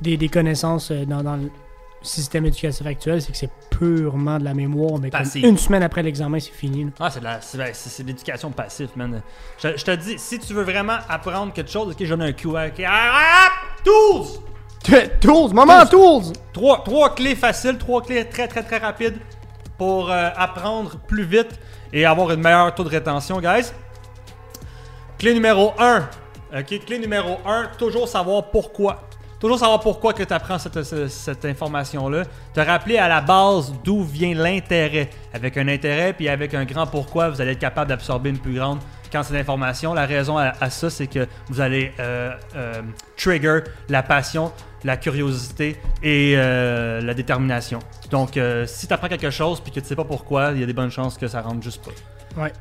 [0.00, 1.38] des, des connaissances euh, dans, dans
[2.03, 6.03] système éducatif actuel, c'est que c'est purement de la mémoire, mais comme une semaine après
[6.03, 6.85] l'examen, c'est fini.
[6.85, 6.91] là.
[7.01, 9.23] Ah, c'est de ben, c'est- de l'éducation passive, man.
[9.59, 12.33] Je, je te dis, si tu veux vraiment apprendre quelque chose, ok, je donne un
[12.33, 12.57] QR.
[12.57, 13.49] ah, ah,
[13.85, 14.41] Tools!
[15.21, 16.33] tools, moment tools!
[16.53, 19.19] Trois, trois clés faciles, trois clés très très très rapides
[19.79, 21.59] pour euh, apprendre plus vite
[21.93, 23.73] et avoir une meilleure taux de rétention, guys.
[25.19, 26.09] Clé numéro 1.
[26.59, 29.03] Ok, clé numéro 1, toujours savoir pourquoi.
[29.42, 32.22] Toujours savoir pourquoi que tu apprends cette, cette- cette information-là.
[32.55, 35.11] Te rappeler à la base d'où vient l'intérêt.
[35.35, 38.55] Avec un intérêt, puis avec un grand pourquoi, vous allez être capable d'absorber une plus
[38.55, 38.78] grande
[39.11, 39.94] quantité d'informations.
[39.94, 42.83] La raison à, à ça, c'est que vous allez euh, euh,
[43.16, 44.52] trigger la passion,
[44.85, 47.81] la curiosité et euh, la détermination.
[48.11, 50.66] Donc, si tu apprends quelque chose puis que tu sais pas pourquoi, il y a
[50.66, 52.40] des bonnes chances que ça rentre juste pas.
[52.44, 52.52] Ouais.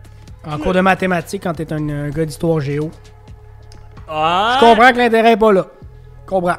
[0.47, 2.89] En cours de mathématiques, quand t'es un, un gars d'histoire géo,
[4.09, 4.57] Ah!
[4.59, 5.67] je comprends que l'intérêt est pas là.
[6.25, 6.55] Je comprends.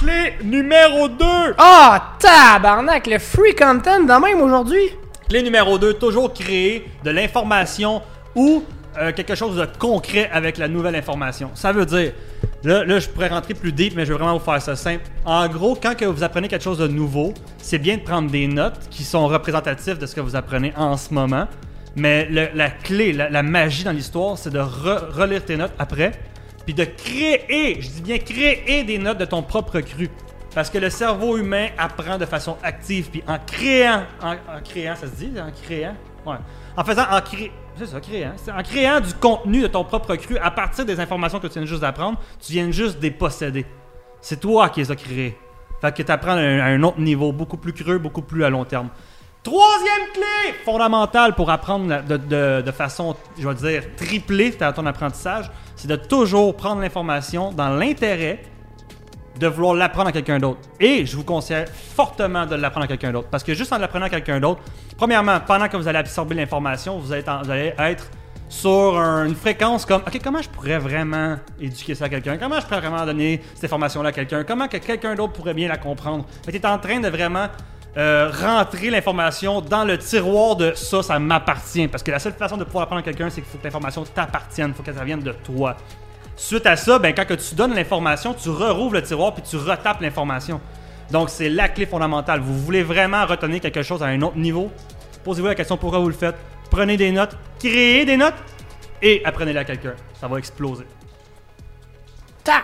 [0.00, 1.24] Clé numéro 2!
[1.58, 4.90] Ah, tabarnak, le free content de même aujourd'hui?
[5.28, 8.00] Clé numéro 2, toujours créer de l'information
[8.34, 8.64] ou
[8.98, 11.50] euh, quelque chose de concret avec la nouvelle information.
[11.54, 12.12] Ça veut dire,
[12.64, 15.04] là, là, je pourrais rentrer plus deep, mais je vais vraiment vous faire ça simple.
[15.26, 18.46] En gros, quand que vous apprenez quelque chose de nouveau, c'est bien de prendre des
[18.48, 21.46] notes qui sont représentatives de ce que vous apprenez en ce moment.
[21.96, 25.72] Mais le- la clé, la, la magie dans l'histoire, c'est de re- relire tes notes
[25.78, 26.12] après,
[26.74, 30.08] de créer, je dis bien créer des notes de ton propre cru.
[30.54, 35.06] Parce que le cerveau humain apprend de façon active, puis en créant, en, créant, ça
[35.06, 35.94] se dit, en créant,
[36.26, 36.36] ouais,
[36.76, 40.36] en faisant, en créant, c'est ça, créant, en créant du contenu de ton propre cru
[40.38, 43.64] à partir des informations que tu viens juste d'apprendre, tu viens juste de les posséder.
[44.20, 45.38] C'est toi qui les as créés.
[45.80, 48.44] Fait que tu apprends à un, à un autre niveau, beaucoup plus creux, beaucoup plus
[48.44, 48.88] à long terme.
[49.42, 55.88] Troisième clé fondamentale pour apprendre de, façon, je vais dire, triplée dans ton apprentissage, c'est
[55.88, 58.42] de toujours prendre l'information dans l'intérêt
[59.38, 60.60] de vouloir l'apprendre à quelqu'un d'autre.
[60.78, 61.64] Et je vous conseille
[61.96, 63.28] fortement de l'apprendre à quelqu'un d'autre.
[63.30, 64.60] Parce que juste en l'apprenant à quelqu'un d'autre,
[64.98, 68.10] premièrement, pendant que vous allez absorber l'information, vous, allez être en- vous allez être
[68.50, 72.36] sur un- une fréquence comme OK, comment je pourrais vraiment éduquer ça à quelqu'un?
[72.36, 74.44] Comment je pourrais vraiment donner cette information-là à quelqu'un?
[74.44, 76.26] Comment que quelqu'un d'autre pourrait bien la comprendre?
[76.46, 77.46] Tu es en train de vraiment
[77.96, 81.88] euh, rentrer l'information dans le tiroir de ça, ça m'appartient.
[81.88, 84.04] Parce que la seule façon de pouvoir apprendre à quelqu'un, c'est qu'il faut que l'information
[84.04, 85.76] t'appartienne, il faut qu'elle vienne de toi.
[86.36, 89.56] Suite à ça, ben, quand que tu donnes l'information, tu rouvres le tiroir puis tu
[89.56, 90.60] retapes l'information.
[91.10, 92.40] Donc, c'est la clé fondamentale.
[92.40, 94.70] Vous voulez vraiment retenir quelque chose à un autre niveau?
[95.24, 96.36] Posez-vous la question pourquoi vous le faites?
[96.70, 98.34] Prenez des notes, créez des notes
[99.02, 99.94] et apprenez-les à quelqu'un.
[100.20, 100.86] Ça va exploser.
[102.44, 102.62] Ta!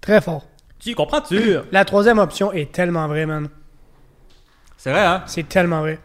[0.00, 0.46] Très fort.
[0.80, 1.56] Tu comprends-tu?
[1.72, 3.48] La troisième option est tellement vraie, man.
[4.76, 5.22] C'est vrai, hein?
[5.26, 5.98] C'est tellement vrai.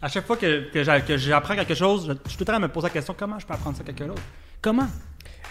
[0.00, 2.46] À chaque fois que, que j'a- que j'apprends quelque chose, je, je suis tout le
[2.46, 4.22] temps à me poser la question comment je peux apprendre ça à quelqu'un d'autre?
[4.62, 4.86] Comment?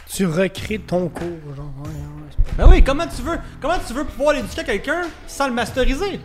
[0.08, 1.72] Tu recrées ton cours, genre.
[1.84, 5.04] ouais, ouais, c'est- Ben oui, comment tu veux, comment tu veux pouvoir l'éduquer à quelqu'un
[5.28, 6.20] sans le masteriser?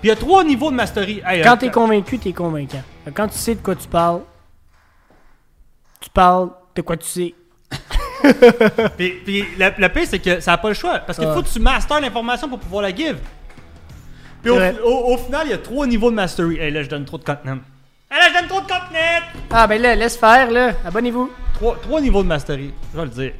[0.00, 1.22] Puis il y a trois niveaux de mastery.
[1.26, 2.82] Hey, Quand euh, t'es convaincu, t'es convaincant.
[3.14, 4.22] Quand tu sais de quoi tu parles,
[6.00, 7.34] tu parles de quoi tu sais.
[8.96, 10.98] Puis, puis le, le pire, c'est que ça n'a pas le choix.
[11.00, 13.16] Parce qu'il faut que tu masters l'information pour pouvoir la give.
[14.42, 14.74] Puis au, Ouais.
[14.84, 16.58] au- au final, il y a trois niveaux de mastery.
[16.58, 17.58] Hey, là, je donne trop de contenant.
[18.10, 19.26] Hey, là, je donne trop de contenant!
[19.50, 20.72] Ah, ben là, laisse faire, là.
[20.86, 21.30] Abonnez-vous.
[21.54, 22.72] Trois, trois niveaux de mastery.
[22.92, 23.32] Je vais le dire.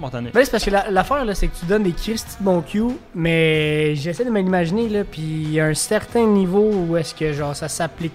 [0.00, 0.10] Ben
[0.44, 2.84] c'est parce que la- l'affaire, là, c'est que tu donnes des Christy de bon cue,
[3.14, 7.34] mais j'essaie de m'imaginer, là, puis il y a un certain niveau où est-ce que,
[7.34, 8.14] genre, ça s'applique.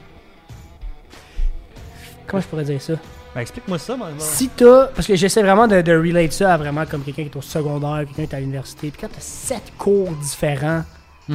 [2.25, 2.93] Comment je pourrais dire ça?
[3.35, 4.07] Ben, explique-moi ça, moi.
[4.17, 4.85] Si t'as.
[4.87, 7.41] Parce que j'essaie vraiment de, de relate ça à vraiment comme quelqu'un qui est au
[7.41, 8.91] secondaire, quelqu'un qui est à l'université.
[8.91, 10.83] Puis quand t'as sept cours différents,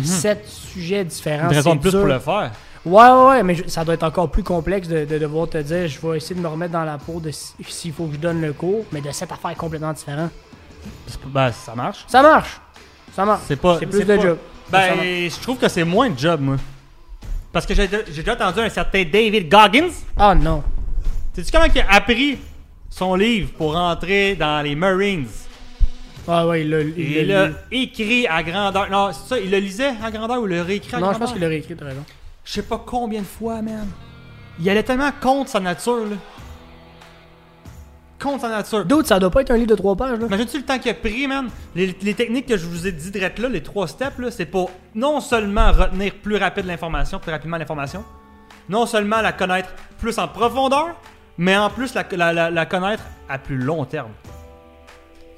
[0.02, 1.50] sept sujets différents.
[1.50, 2.00] Une raison c'est de plus dur.
[2.00, 2.50] pour le faire.
[2.86, 5.58] Ouais, ouais, ouais, mais je- ça doit être encore plus complexe de, de devoir te
[5.58, 8.14] dire je vais essayer de me remettre dans la peau de si- s'il faut que
[8.14, 9.92] je donne le cours, mais de sept affaires complètement
[11.18, 12.04] pas- Ben, ça marche.
[12.08, 12.58] Ça marche!
[13.14, 13.42] Ça marche.
[13.46, 13.76] C'est pas.
[13.78, 14.38] C'est plus de pas- job.
[14.70, 14.94] Ben,
[15.28, 16.56] je trouve que c'est moins de job, moi.
[17.52, 19.90] Parce que j'ai j'ai déjà entendu un certain David Goggins.
[20.16, 20.62] Ah non.
[21.32, 22.38] Sais-tu comment il a appris
[22.88, 25.26] son livre pour rentrer dans les Marines?
[26.28, 28.90] Ah ouais, il l'a il l'a l'a écrit à grandeur.
[28.90, 31.10] Non, c'est ça, il le lisait à grandeur ou il le réécrit à Non, je
[31.10, 31.20] grandeur?
[31.20, 32.04] pense qu'il l'a réécrit, t'as raison.
[32.44, 33.86] Je sais pas combien de fois, man.
[34.58, 36.16] Il allait tellement contre sa nature, là.
[38.20, 38.84] Contre sa nature.
[38.84, 40.26] D'autres, ça doit pas être un livre de trois pages, là.
[40.26, 41.48] Imagine-tu le temps qu'il a pris, man?
[41.74, 44.46] Les, les techniques que je vous ai dit direct là, les trois steps, là, c'est
[44.46, 48.04] pour non seulement retenir plus rapide l'information, plus rapidement l'information,
[48.68, 50.88] non seulement la connaître plus en profondeur,
[51.38, 54.10] mais en plus la, la- la- la connaître à plus long terme.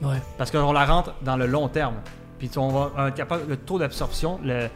[0.01, 0.17] Ouais.
[0.39, 1.95] Parce qu'on la rentre dans le long terme.
[2.39, 4.53] Puis on va être capable, le taux d'absorption, le.
[4.55, 4.69] euh,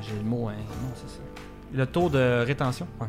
[0.00, 0.54] J'ai le mot, hein.
[0.82, 1.18] Non, c'est ça.
[1.74, 2.86] Le taux de rétention.
[3.00, 3.08] ouais.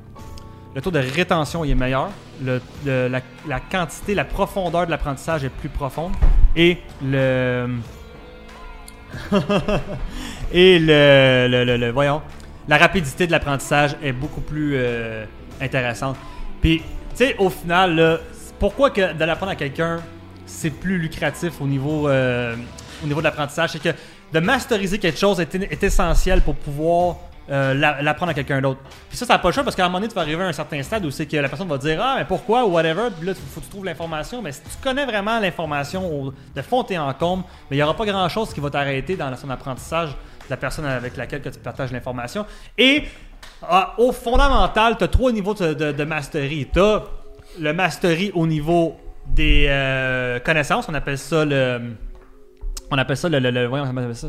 [0.76, 2.10] Le taux de rétention il est meilleur.
[2.44, 6.14] Le, le- la, la quantité, la profondeur de l'apprentissage est plus profonde.
[6.56, 7.70] Et le.
[10.52, 12.22] Et le, le, le- le- Voyons.
[12.68, 15.26] La rapidité de l'apprentissage est beaucoup plus euh,
[15.62, 16.16] intéressante.
[16.64, 18.22] Puis, tu sais, au final,
[18.58, 20.00] pourquoi que de l'apprendre à quelqu'un,
[20.46, 22.56] c'est plus lucratif au niveau, euh,
[23.04, 23.72] au niveau de l'apprentissage?
[23.72, 23.90] C'est que
[24.32, 27.18] de masteriser quelque chose est, essentiel pour pouvoir
[27.50, 28.80] euh, la- l'apprendre à quelqu'un d'autre.
[29.10, 30.42] Puis ça, ça n'a pas le choix parce qu'à un moment donné, tu vas arriver
[30.42, 32.70] à un certain stade où c'est que la personne va dire Ah, mais pourquoi ou
[32.72, 33.10] whatever.
[33.18, 34.42] Puis là, faut que tu trouves l'information.
[34.42, 38.06] Mais si tu connais vraiment l'information de fond et en comble, il n'y aura pas
[38.06, 41.60] grand chose qui va t'arrêter dans son apprentissage de la personne avec laquelle que tu
[41.60, 42.46] partages l'information.
[42.78, 43.04] Et
[43.70, 46.68] ah, au fondamental, tu as trois niveaux de, mastery.
[46.72, 47.04] Tu as
[47.60, 48.96] le mastery au niveau
[49.28, 51.82] des euh, connaissances, on appelle ça le.
[52.92, 53.40] On appelle ça le.
[53.40, 54.28] le, le- on appelle ça,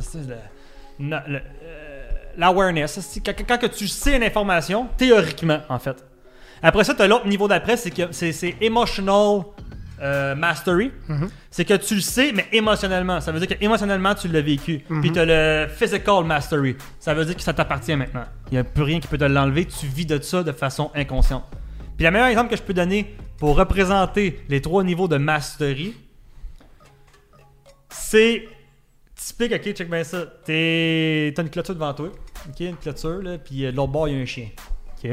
[1.00, 2.04] euh,
[2.36, 3.20] L'awareness.
[3.24, 6.04] Quand, tu sais une information, théoriquement, en fait.
[6.62, 9.42] Après ça, tu as l'autre niveau d'après, c'est c'est c'est emotional
[10.00, 10.90] euh, mastery.
[11.50, 13.20] C'est que tu le sais, mais émotionnellement.
[13.20, 14.84] Ça veut dire que émotionnellement, tu l'as vécu.
[15.00, 16.76] Puis tu as le physical mastery.
[16.98, 18.24] Ça veut dire que ça t'appartient maintenant.
[18.50, 19.66] Il n'y a plus rien qui peut te l'enlever.
[19.66, 21.44] Tu vis de ça de façon inconsciente.
[21.96, 25.94] Puis le meilleur exemple que je peux donner pour représenter les trois niveaux de mastery,
[27.88, 28.48] c'est
[29.14, 30.24] typique, ok, check bien ça.
[30.44, 30.52] T'as
[31.42, 32.10] une clôture devant toi,
[32.48, 34.48] ok, une clôture, là, puis euh, l'autre bord, il y a un chien.
[35.02, 35.10] Ok?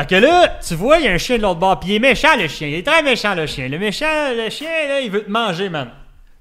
[0.00, 1.94] Fait que là, tu vois, il y a un chien de l'autre bord, puis il
[1.96, 2.68] est méchant, le chien.
[2.68, 3.68] Il est très méchant, le chien.
[3.68, 5.90] Le méchant, le chien, là, il veut te manger, man.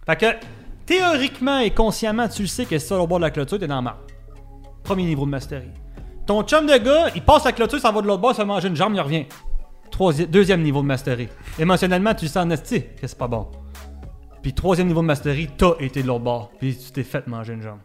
[0.06, 0.26] Fait que,
[0.86, 3.76] théoriquement et consciemment, tu le sais que si tu bord de la clôture, t'es dans
[3.76, 3.98] le marre.
[4.82, 5.68] Premier niveau de mastery.
[6.26, 8.70] Ton chum de gars, il passe la clôture, s'en va de l'autre bord, se manger
[8.70, 9.26] une jambe, il revient.
[10.30, 11.28] Deuxième niveau de mastery.
[11.60, 13.50] Émotionnellement, tu le sens en esti que c'est pas bon.
[14.42, 16.52] Puis troisième niveau de mastery, t'as été de l'autre bord.
[16.60, 17.80] Puis tu t'es fait manger une jambe.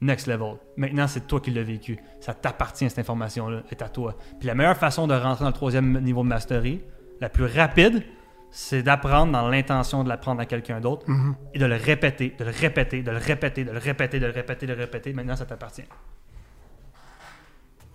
[0.00, 0.54] Next level.
[0.76, 1.98] Maintenant, c'est toi qui l'as vécu.
[2.20, 4.16] Ça t'appartient, cette information-là, est à toi.
[4.38, 6.80] Puis la meilleure façon de rentrer dans le troisième niveau de mastery,
[7.20, 8.02] la plus rapide,
[8.50, 11.34] c'est d'apprendre dans l'intention de l'apprendre à quelqu'un d'autre Mhm.
[11.54, 14.32] et de le répéter, de le répéter, de le répéter, de le répéter, de le
[14.32, 15.12] répéter, de le répéter.
[15.12, 15.84] Maintenant, ça t'appartient.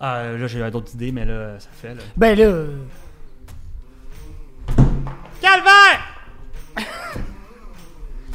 [0.00, 1.94] Ah, euh, là, j'ai d'autres idées, mais là, ça fait.
[1.94, 2.02] Là.
[2.16, 2.64] Ben là.
[5.40, 6.00] Calvaire!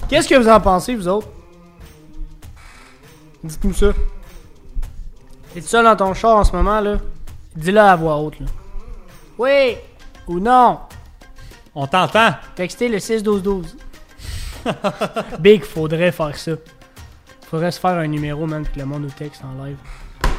[0.09, 1.27] Qu'est-ce que vous en pensez, vous autres?
[3.43, 3.93] Dites-nous ça.
[5.53, 6.97] T'es seul dans ton char en ce moment, là?
[7.55, 8.45] Dis-le à voix haute, là.
[9.37, 9.77] Oui!
[10.27, 10.79] Ou non!
[11.73, 12.35] On t'entend.
[12.55, 13.75] Textez le 6-12-12.
[15.39, 16.51] Big, faudrait faire ça.
[17.47, 19.77] Faudrait se faire un numéro, man, que le monde nous texte en live.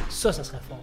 [0.09, 0.81] Ça, ça serait fort.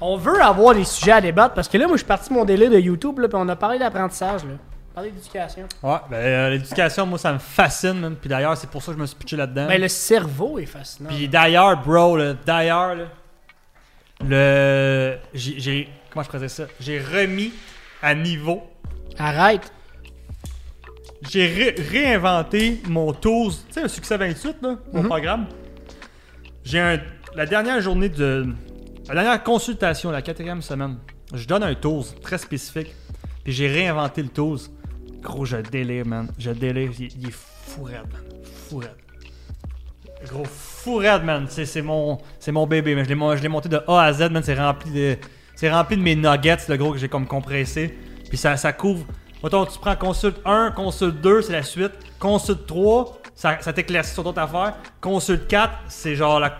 [0.00, 2.34] On veut avoir des sujets à débattre parce que là, moi, je suis parti de
[2.34, 4.54] mon délai de YouTube, là, puis on a parlé d'apprentissage, là.
[4.96, 5.68] Parlé d'éducation.
[5.82, 8.16] Ouais, ben, euh, l'éducation, moi, ça me fascine, man.
[8.18, 9.66] Puis d'ailleurs, c'est pour ça que je me suis pitché là-dedans.
[9.68, 11.10] Ben, le cerveau est fascinant.
[11.10, 13.04] Puis d'ailleurs, bro, là, d'ailleurs, là,
[14.24, 15.18] le.
[15.34, 15.60] J'ai.
[15.60, 16.64] j'ai- Comment je faisais ça?
[16.80, 17.52] J'ai remis
[18.02, 18.62] à niveau.
[19.18, 19.70] Arrête.
[21.28, 23.52] J'ai ré- réinventé mon tools.
[23.68, 25.08] Tu sais, le succès 28, là, mon Mhm.
[25.08, 25.46] programme.
[26.64, 26.98] J'ai un.
[27.34, 28.46] La dernière journée de.
[29.08, 30.96] La dernière consultation, la quatrième semaine,
[31.34, 32.94] je donne un tools très spécifique.
[33.44, 34.58] Puis j'ai réinventé le tools.
[35.26, 36.28] Gros, je délire, man.
[36.38, 36.92] Je délire.
[37.00, 38.22] Il, il est fou raide, man.
[38.68, 38.94] Fou raide.
[40.28, 41.46] Gros fou raide, man.
[41.48, 43.08] C'est mon, mon bébé, je
[43.42, 44.42] l'ai monté de A à Z, man.
[44.44, 47.98] C'est rempli de, rempli de mes nuggets, le gros que j'ai comme compressé.
[48.28, 49.04] Puis ça, ça couvre.
[49.42, 51.92] Mettons, tu prends consulte 1, consulte 2, c'est la suite.
[52.20, 54.74] Consulte 3, ça, ça t'éclaircit sur d'autres affaires.
[55.00, 56.56] Consulte 4, c'est genre la,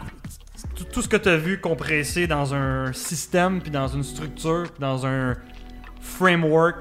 [0.74, 4.64] tout, tout ce que tu as vu compressé dans un système, puis dans une structure,
[4.64, 5.34] puis dans un
[6.00, 6.76] framework.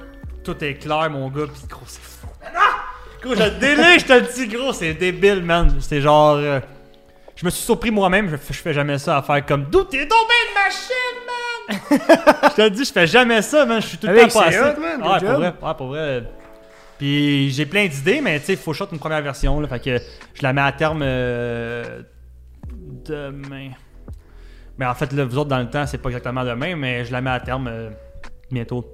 [0.45, 1.45] Tout est clair, mon gars.
[1.51, 2.27] Puis gros, c'est fou.
[2.43, 2.83] Ah!
[3.21, 5.75] Gros, je délire, je te le dis, gros, c'est débile, man.
[5.81, 6.35] C'est genre.
[6.35, 6.59] euh,
[7.35, 9.83] je me suis surpris moi-même, je, fais- je fais jamais ça à faire comme D'où
[9.83, 11.99] t'es tombé une machine, man!
[12.51, 13.81] je te le dis, je fais jamais ça, man.
[13.81, 14.59] Je suis tout le temps passé.
[14.59, 15.01] hot, man.
[15.01, 16.23] Ouais, pour vrai, ouais, pour vrai.
[16.97, 19.67] Puis j'ai plein d'idées, mais tu sais, il faut shot une première version, là.
[19.67, 19.97] Fait que
[20.33, 22.03] je la mets à terme euh,
[23.05, 23.71] demain.
[24.77, 27.11] Mais en fait, là, vous autres, dans le temps, c'est pas exactement demain, mais je
[27.11, 27.89] la mets à terme euh,
[28.51, 28.85] bientôt.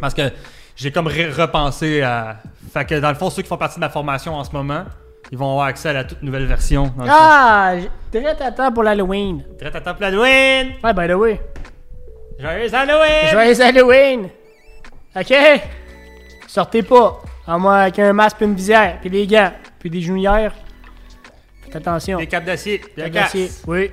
[0.00, 0.30] Parce que
[0.76, 2.36] j'ai comme repensé à.
[2.72, 4.84] Fait que dans le fond, ceux qui font partie de ma formation en ce moment,
[5.32, 6.92] ils vont avoir accès à la toute nouvelle version.
[6.96, 7.16] dans le fond.
[7.18, 7.74] Ah!
[8.12, 9.42] Très à temps pour l'Halloween.
[9.58, 10.72] Très à temps pour l'Halloween!
[10.84, 11.40] Ouais, by the way.
[12.38, 13.30] Joyeux Halloween!
[13.32, 14.28] Joyeux Halloween!
[15.16, 15.34] Ok?
[16.46, 17.20] Sortez pas.
[17.46, 20.52] À moins qu'un masque puis une visière, puis des gants, puis des genouillères.
[21.64, 22.18] Faites attention.
[22.18, 23.46] Des capes d'acier, des glaciers.
[23.46, 23.62] casse.
[23.66, 23.90] Oui.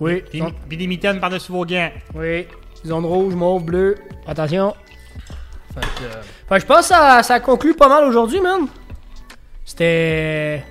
[0.00, 0.22] Oui.
[0.28, 1.90] Puis, Zone- puis des mitaines par-dessus vos gants.
[2.14, 2.46] Oui.
[2.84, 3.94] Zone rouge, mauve, bleu.
[4.26, 4.74] Attention.
[5.74, 8.66] Fait que, euh, Fait que je pense que ça, ça conclut pas mal aujourd'hui, man.
[9.64, 10.62] C'était.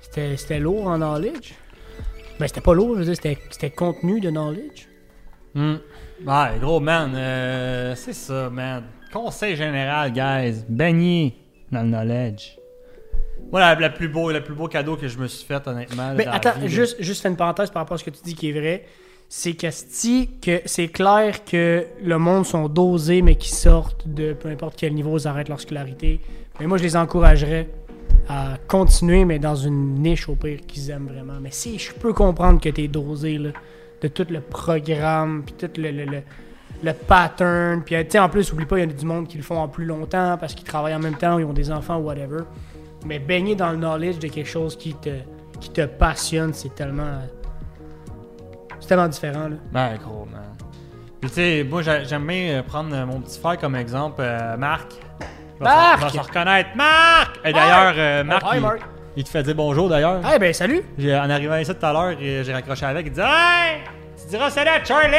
[0.00, 1.54] C'était c'était lourd en knowledge.
[2.38, 4.88] Ben, c'était pas lourd, je veux dire, c'était c'était contenu de knowledge.
[5.54, 5.76] Hmm.
[6.26, 8.84] Ouais, gros, man, euh, c'est ça, man.
[9.12, 10.64] Conseil général, guys.
[10.68, 11.36] Baigner
[11.70, 12.56] dans le knowledge.
[13.52, 16.14] Moi, la plus beau, le plus beau cadeau que je me suis fait, honnêtement.
[16.14, 18.50] Mais attends, juste, juste faire une parenthèse par rapport à ce que tu dis qui
[18.50, 18.84] est vrai.
[19.28, 24.32] C'est que si- que c'est clair que le monde sont dosés, mais qui sortent de
[24.32, 26.20] peu importe quel niveau ils arrêtent leur scolarité.
[26.60, 27.68] Mais moi, je les encouragerais
[28.28, 31.34] à continuer, mais dans une niche au pire qu'ils aiment vraiment.
[31.40, 33.50] Mais si je peux comprendre que tu es dosé là,
[34.00, 36.18] de tout le programme, puis tout le, le, le,
[36.82, 39.58] le pattern, puis en plus, oublie pas, il y a du monde qui le font
[39.58, 42.40] en plus longtemps parce qu'ils travaillent en même temps, ils ont des enfants, whatever.
[43.04, 45.10] Mais baigner dans le knowledge de quelque chose qui te,
[45.60, 47.18] qui te passionne, c'est tellement.
[48.86, 49.56] C'est tellement différent, là.
[49.72, 50.42] Ben, gros, man.
[51.20, 54.20] Puis, tu sais, moi, j'a- j'aime bien euh, prendre euh, mon petit frère comme exemple,
[54.20, 54.92] euh, Marc.
[55.58, 55.98] Il va Marc!
[56.02, 56.68] s'en- il va se reconnaître.
[56.76, 57.40] Marc!
[57.44, 58.78] Et d'ailleurs, euh, Marc, Oh, hi, Marc.
[59.16, 60.20] il te fait dire bonjour, d'ailleurs.
[60.32, 60.82] Eh ben, salut!
[61.04, 63.78] En arrivant ici tout à l'heure, j'ai raccroché avec, il dit Hey!
[64.22, 65.10] Tu diras salut à Charlie!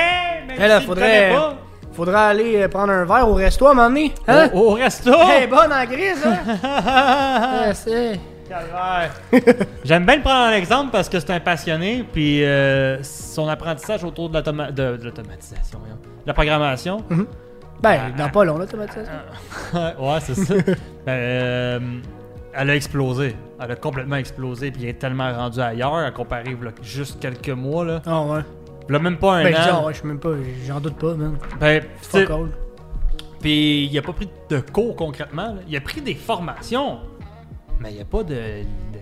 [0.48, 1.56] Même Eh là, faudrait- pas.
[1.92, 4.14] Faudra aller prendre un verre au resto à un moment donné.
[4.30, 4.50] Hein?
[4.54, 5.12] Au, au resto!
[5.36, 7.66] Elle est bonne en grise, hein?
[7.68, 8.20] Ouais, c'est-.
[9.84, 14.04] J'aime bien le prendre en exemple parce que c'est un passionné, puis euh, son apprentissage
[14.04, 17.04] autour de, l'automa- de, de l'automatisation, voyons, de la programmation.
[17.82, 19.14] Ben, dans pas long, l'automatisation.
[19.74, 20.54] ouais, c'est ça.
[21.06, 21.80] Ben, euh,
[22.54, 23.36] elle a explosé.
[23.62, 27.50] Elle a complètement explosé, puis elle est tellement rendue ailleurs à comparer là, juste quelques
[27.50, 27.86] mois.
[27.86, 28.42] Là, Ah ouais.
[28.90, 29.80] là même pas un Ben, je dis, an.
[29.82, 30.32] ah ouais, je sais même pas,
[30.66, 31.38] j'en doute pas, man.
[31.60, 32.48] Ben, tu sais, Fuck all.
[33.40, 35.48] Puis il a pas pris de cours concrètement.
[35.48, 35.62] là.
[35.70, 36.98] Il a pris des formations,
[37.80, 39.00] mais il n'y a pas de, de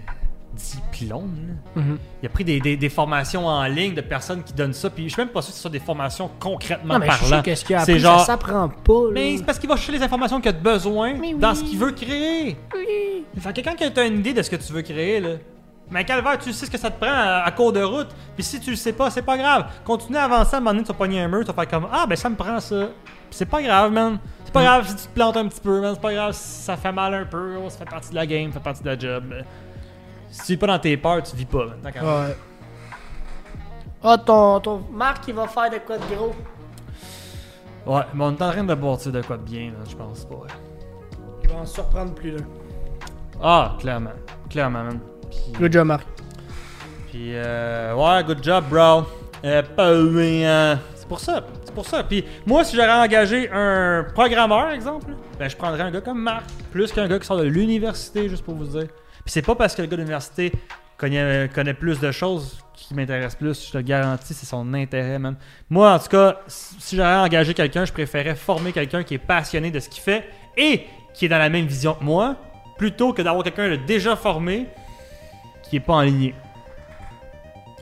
[0.53, 1.57] diplôme.
[1.75, 1.97] Mhm.
[2.23, 4.89] Il a pris des, des- des formations en ligne de personnes qui donnent ça.
[4.89, 7.39] Puis je suis même pas sûr que ce soit des formations concrètement Non, parlant.
[7.39, 7.55] a
[7.85, 9.11] C'est genre- ça s'apprend pas, là.
[9.11, 11.77] Mais c'est parce qu'il va chercher les informations qu'il a de besoin dans ce qu'il
[11.77, 12.55] veut créer.
[12.73, 13.25] Oui.
[13.37, 15.29] Fait que quand tu as une idée de ce que tu veux créer, là,
[15.89, 18.07] Mais calvaire, tu sais ce que ça te prend à, à cours de route.
[18.35, 19.65] Puis si tu le sais pas, c'est pas grave.
[19.83, 21.67] Continue à avancer, à un moment donné, tu vas pogner un mur, tu vas faire
[21.67, 22.85] comme Ah, ben ça me prend ça.
[23.05, 24.17] Puis c'est pas grave, man.
[24.43, 25.93] C'est pas grave si tu te plantes un petit peu, man.
[25.93, 27.55] C'est pas grave si ça fait mal un peu.
[27.63, 29.23] Oh, ça fait partie de la game, ça fait partie de la job.
[29.27, 29.43] Mais
[30.31, 31.79] Si tu vis pas dans tes peurs, tu vis pas, man.
[31.83, 32.35] Ouais.
[34.03, 36.35] Ah, ton, ton Marc, il va faire de quoi de gros?
[37.85, 40.25] Ouais, mais on est en train de bâtir de quoi de bien, là, je pense
[40.25, 40.35] pas.
[41.43, 42.43] Il va en surprendre plus d'un.
[43.41, 44.11] Ah, clairement.
[44.49, 44.99] Clairement, man.
[45.53, 46.05] Puis, Good job, Marc.
[47.09, 49.03] puis euh, ouais, good job, bro.
[49.43, 51.45] Euh, pas euh, c'est pour ça.
[51.63, 52.03] C'est pour ça.
[52.03, 56.45] Puis moi, si j'aurais engagé un programmeur, exemple, ben je prendrais un gars comme Marc,
[56.71, 58.87] plus qu'un gars qui sort de l'université, juste pour vous dire.
[59.23, 60.51] Puis c'est pas parce que le gars de l'université
[60.97, 65.17] connaît, connaît plus de choses qui m'intéresse plus, je te le garantis, c'est son intérêt,
[65.17, 65.35] man.
[65.69, 69.71] Moi, en tout cas, si j'aurais engagé quelqu'un, je préférais former quelqu'un qui est passionné
[69.71, 70.27] de ce qu'il fait
[70.57, 72.35] et qui est dans la même vision que moi,
[72.77, 74.67] plutôt que d'avoir quelqu'un de déjà formé
[75.69, 76.33] qui est pas en ligne.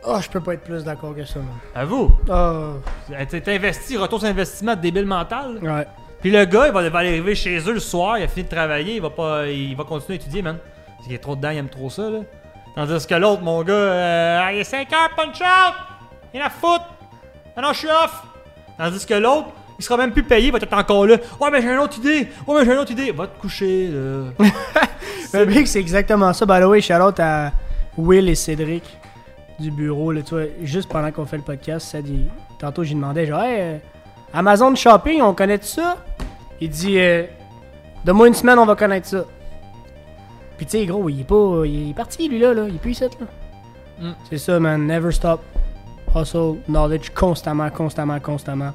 [0.05, 1.47] Ah, je peux pas être plus d'accord que ça, man.
[1.73, 2.11] À vous.
[2.29, 2.71] Ah,
[3.29, 5.57] T'es investi, retour sur investissement de débile mental.
[5.61, 5.87] ouais.
[6.19, 8.55] Puis le gars, il va, va arriver chez eux le soir, il a fini de
[8.55, 10.57] travailler, il va pas, il va continuer à étudier, man.
[10.87, 12.19] Parce qu'il est trop dedans, il aime trop ça, là.
[12.75, 15.75] Tandis que l'autre, mon gars, euh, il est 5 heures, punch out!
[16.33, 16.85] Il a foutre!
[17.57, 18.23] Ah non, je suis off!
[18.77, 21.17] Tandis que l'autre, il sera même plus payé, il va être encore là.
[21.41, 22.29] Ouais, mais j'ai une autre idée!
[22.47, 23.11] Ouais, mais j'ai une autre idée!
[23.11, 24.47] Va te coucher, là.
[25.65, 26.45] C'est exactement ça.
[26.45, 27.51] By the way, shout out à
[27.97, 28.83] Will et Cédric
[29.59, 30.11] du bureau.
[30.11, 32.25] Là, tu vois, juste pendant qu'on fait le podcast, ça dit.
[32.59, 33.77] Tantôt, j'ai demandé, genre, hey, euh,
[34.33, 35.97] Amazon Shopping, on connaît ça?
[36.61, 37.25] Il dit, euh,
[38.05, 39.25] donne-moi une semaine, on va connaître ça.
[40.57, 41.63] Puis, tu sais, gros, il est pas.
[41.65, 42.53] Il est parti, lui, là.
[42.53, 42.67] là.
[42.67, 43.27] Il est plus ici, là.
[43.99, 44.13] Mm.
[44.29, 44.85] C'est ça, man.
[44.85, 45.41] Never stop.
[46.15, 48.71] Hustle, knowledge, constamment, constamment, constamment.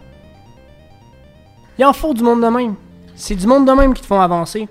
[1.79, 2.75] Il en faut du monde de même.
[3.15, 4.69] C'est du monde de même qui te font avancer.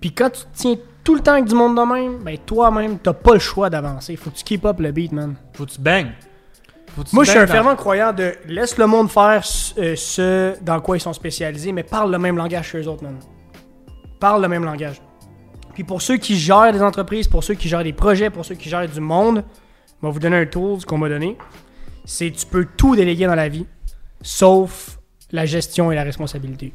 [0.00, 0.76] Puis quand tu te tiens
[1.08, 4.14] tout le temps avec du monde de même, ben toi-même, t'as pas le choix d'avancer.
[4.16, 5.36] Faut que tu keep up le beat, man.
[5.54, 6.10] Faut que tu bangs.
[6.88, 9.42] Faut que tu Moi, je suis un fervent croyant de laisse le monde faire
[9.78, 13.04] euh, ce dans quoi ils sont spécialisés, mais parle le même langage que eux autres,
[13.04, 13.16] man.
[14.20, 15.00] Parle le même langage.
[15.72, 18.56] Puis pour ceux qui gèrent des entreprises, pour ceux qui gèrent des projets, pour ceux
[18.56, 19.44] qui gèrent du monde,
[20.02, 21.38] je vais vous donner un tool, qu'on m'a donné.
[22.04, 23.64] C'est tu peux tout déléguer dans la vie,
[24.20, 24.98] sauf
[25.32, 26.74] la gestion et la responsabilité.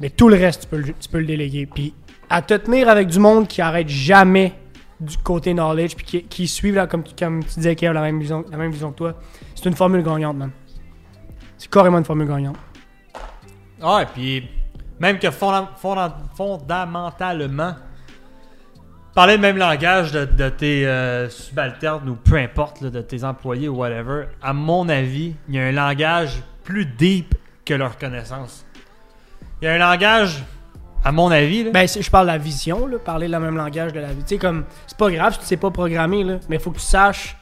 [0.00, 1.66] Mais tout le reste, tu peux le, tu peux le déléguer.
[1.72, 1.94] Puis
[2.32, 4.54] à te tenir avec du monde qui arrête jamais
[4.98, 8.18] du côté knowledge, puis qui, qui suivent, là, comme, comme tu disais, a la même
[8.18, 9.14] vision, la même vision que toi,
[9.54, 10.50] c'est une formule gagnante, man.
[11.58, 12.56] C'est carrément une formule gagnante.
[13.82, 14.48] Ouais, puis
[14.98, 15.68] même que fonda-
[16.34, 17.74] fondamentalement,
[19.14, 23.24] parler le même langage de, de tes euh, subalternes ou peu importe, là, de tes
[23.24, 27.34] employés ou whatever, à mon avis, il y a un langage plus deep
[27.66, 28.64] que leur connaissance.
[29.60, 30.42] Il y a un langage,
[31.04, 33.92] à mon avis, là, Ben, je parle de la vision, là, parler le même langage
[33.92, 34.22] de la vie.
[34.22, 36.78] Tu sais, comme, c'est pas grave si tu sais pas programmer, là, mais faut que
[36.78, 37.36] tu saches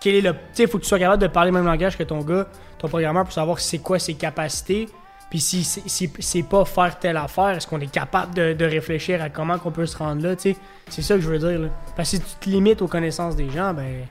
[0.00, 0.32] quel est le.
[0.32, 2.46] Tu sais, faut que tu sois capable de parler le même langage que ton gars,
[2.78, 4.88] ton programmeur, pour savoir c'est quoi ses capacités.
[5.30, 9.22] Puis si c'est si, pas faire telle affaire, est-ce qu'on est capable de, de réfléchir
[9.22, 10.56] à comment qu'on peut se rendre là, tu sais?
[10.88, 11.68] C'est ça que je veux dire, là.
[11.96, 14.06] Parce que si tu te limites aux connaissances des gens, ben.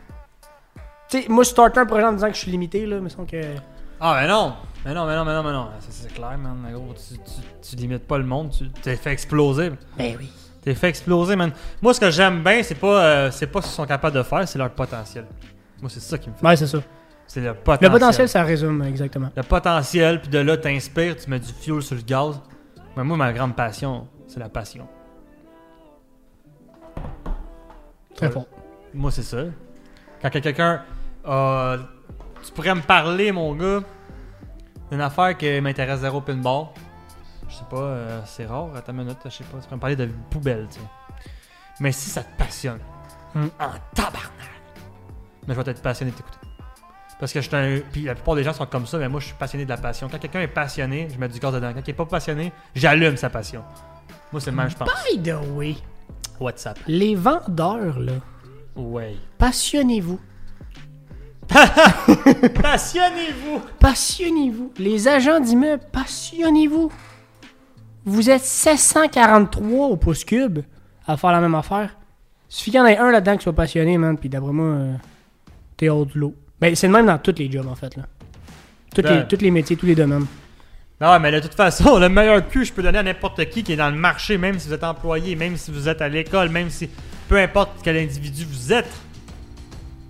[1.09, 3.09] Tu sais, moi, je starte un projet en disant que je suis limité, là, mais
[3.09, 3.41] semble que.
[4.01, 4.53] Ah, mais non!
[4.85, 5.69] Mais non, mais non, mais non, mais non.
[5.79, 6.57] Ça, C'est clair, man.
[6.73, 9.71] Gros, tu, tu, tu limites pas le monde, tu t'es fait exploser.
[9.97, 10.29] Ben oui.
[10.61, 11.51] T'es fait exploser, man.
[11.81, 14.23] Moi, ce que j'aime bien, c'est pas, euh, c'est pas ce qu'ils sont capables de
[14.23, 15.25] faire, c'est leur potentiel.
[15.81, 16.45] Moi, c'est ça qui me fait.
[16.45, 16.79] Ouais, c'est ça.
[17.27, 17.91] C'est le potentiel.
[17.91, 19.29] Le potentiel, ça résume exactement.
[19.35, 22.39] Le potentiel, puis de là, t'inspires, tu mets du fuel sur le gaz.
[22.95, 24.87] Mais moi, ma grande passion, c'est la passion.
[28.15, 28.45] Très fort.
[28.93, 29.43] Moi, c'est ça.
[30.21, 30.81] Quand que quelqu'un.
[31.25, 31.77] euh,
[32.45, 33.79] tu pourrais me parler, mon gars,
[34.91, 36.67] d'une affaire qui m'intéresse zéro pinball.
[37.49, 39.57] Je sais pas, euh, c'est rare, à ta minute, je sais pas.
[39.57, 40.85] Tu pourrais me parler de poubelle, tu sais.
[41.79, 42.79] Mais si ça te passionne,
[43.35, 43.47] Hmm.
[43.59, 44.31] en tabarnak,
[45.47, 46.37] mais je vais être passionné de t'écouter.
[47.19, 47.79] Parce que je suis un.
[47.91, 49.77] Puis la plupart des gens sont comme ça, mais moi, je suis passionné de la
[49.77, 50.07] passion.
[50.07, 51.71] Quand quelqu'un est passionné, je mets du gaz dedans.
[51.73, 53.63] Quand il est pas passionné, j'allume sa passion.
[54.31, 54.89] Moi, c'est le même, je pense.
[55.11, 55.75] By the way,
[56.39, 56.77] WhatsApp.
[56.87, 58.13] les vendeurs, là,
[58.75, 59.15] Ouais.
[59.39, 60.19] passionnez-vous.
[62.61, 63.61] Passionnez-vous!
[63.79, 64.71] Passionnez-vous.
[64.77, 66.91] Les agents d'immeubles, passionnez-vous.
[68.05, 70.59] Vous êtes 743 au pouce cube
[71.07, 71.95] à faire la même affaire.
[72.49, 74.93] Suffit qu'il y en ait un là-dedans qui soit passionné, man, puis d'après moi, euh,
[75.77, 76.35] t'es hors de l'eau.
[76.59, 78.03] Ben, c'est le même dans tous les jobs, en fait, là.
[78.93, 79.19] Toutes Ben.
[79.19, 80.25] les, tous les métiers, tous les domaines.
[81.01, 83.63] Non, mais de toute façon, le meilleur cul que je peux donner à n'importe qui
[83.63, 86.07] qui est dans le marché, même si vous êtes employé, même si vous êtes à
[86.07, 86.89] l'école, même si
[87.27, 88.91] peu importe quel individu vous êtes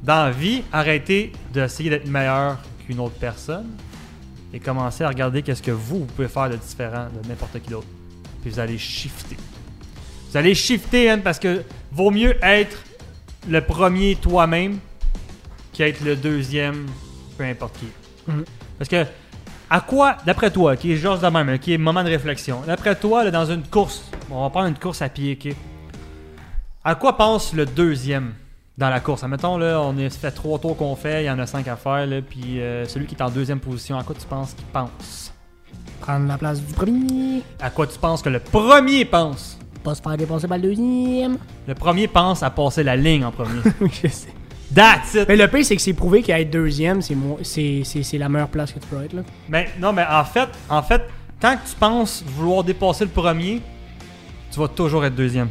[0.03, 3.69] dans la vie, arrêtez d'essayer d'être meilleur qu'une autre personne
[4.53, 7.69] et commencez à regarder qu'est-ce que vous, vous pouvez faire de différent de n'importe qui
[7.69, 7.87] d'autre.
[8.41, 9.37] Puis vous allez shifter.
[10.29, 12.77] Vous allez shifter, hein, parce que vaut mieux être
[13.47, 14.79] le premier toi-même
[15.71, 16.85] qui être le deuxième,
[17.37, 17.87] peu importe qui.
[18.27, 18.43] Mhm.
[18.77, 19.05] Parce que,
[19.69, 22.95] à quoi, d'après toi, qui est juste de même, qui est moment de réflexion, d'après
[22.95, 25.55] toi, là, dans une course, on va prendre une course à pied, ok?
[26.83, 28.33] À quoi pense le deuxième
[28.77, 29.23] dans la course?
[29.23, 31.67] Admettons, là, on est, ça fait trois tours qu'on fait, il y en a cinq
[31.67, 34.53] à faire, là, puis euh, celui qui est en deuxième position, à quoi tu penses
[34.53, 35.33] qu'il pense?
[36.01, 37.41] Prendre la place du premier.
[37.61, 39.57] À quoi tu penses que le premier pense?
[39.83, 41.37] Pas se faire dépasser par le deuxième.
[41.67, 43.59] Le premier pense à passer la ligne en premier.
[43.81, 44.29] Oui, je sais.
[44.73, 45.25] That's it!
[45.27, 48.27] Mais le pire, c'est que c'est prouvé qu'être deuxième, c'est mo- c'est c'est- c'est la
[48.27, 49.13] meilleure place que tu peux être.
[49.13, 49.21] Là.
[49.47, 51.01] Mais non, mais en fait, en fait,
[51.39, 53.61] tant que tu penses vouloir dépasser le premier,
[54.51, 55.49] tu vas toujours être deuxième.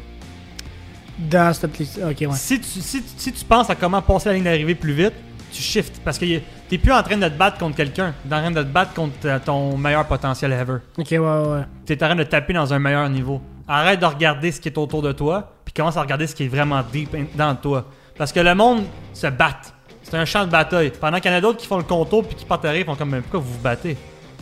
[1.18, 1.98] Dans cette liste.
[2.02, 2.28] Ok, ouais.
[2.32, 5.12] Si, tu, si, tu- si tu penses à comment passer la ligne d'arrivée plus vite,
[5.52, 6.00] tu shifts.
[6.04, 6.24] Parce que
[6.68, 8.14] t'es plus en train de te battre contre quelqu'un.
[8.28, 10.78] T'es en train de te battre contre euh, ton meilleur potentiel ever.
[10.98, 11.62] Ok, ouais, ouais, ouais.
[11.84, 13.40] T'es en train de taper dans un meilleur niveau.
[13.68, 16.44] Arrête de regarder ce qui est autour de toi, puis commence à regarder ce qui
[16.44, 17.84] est vraiment deep dans toi.
[18.16, 19.60] Parce que le monde se bat.
[20.02, 20.90] C'est un champ de bataille.
[21.00, 22.96] Pendant qu'il y en a d'autres qui font le contour puis qui partent arrière, font
[22.96, 23.96] comme Mais pourquoi vous vous battez?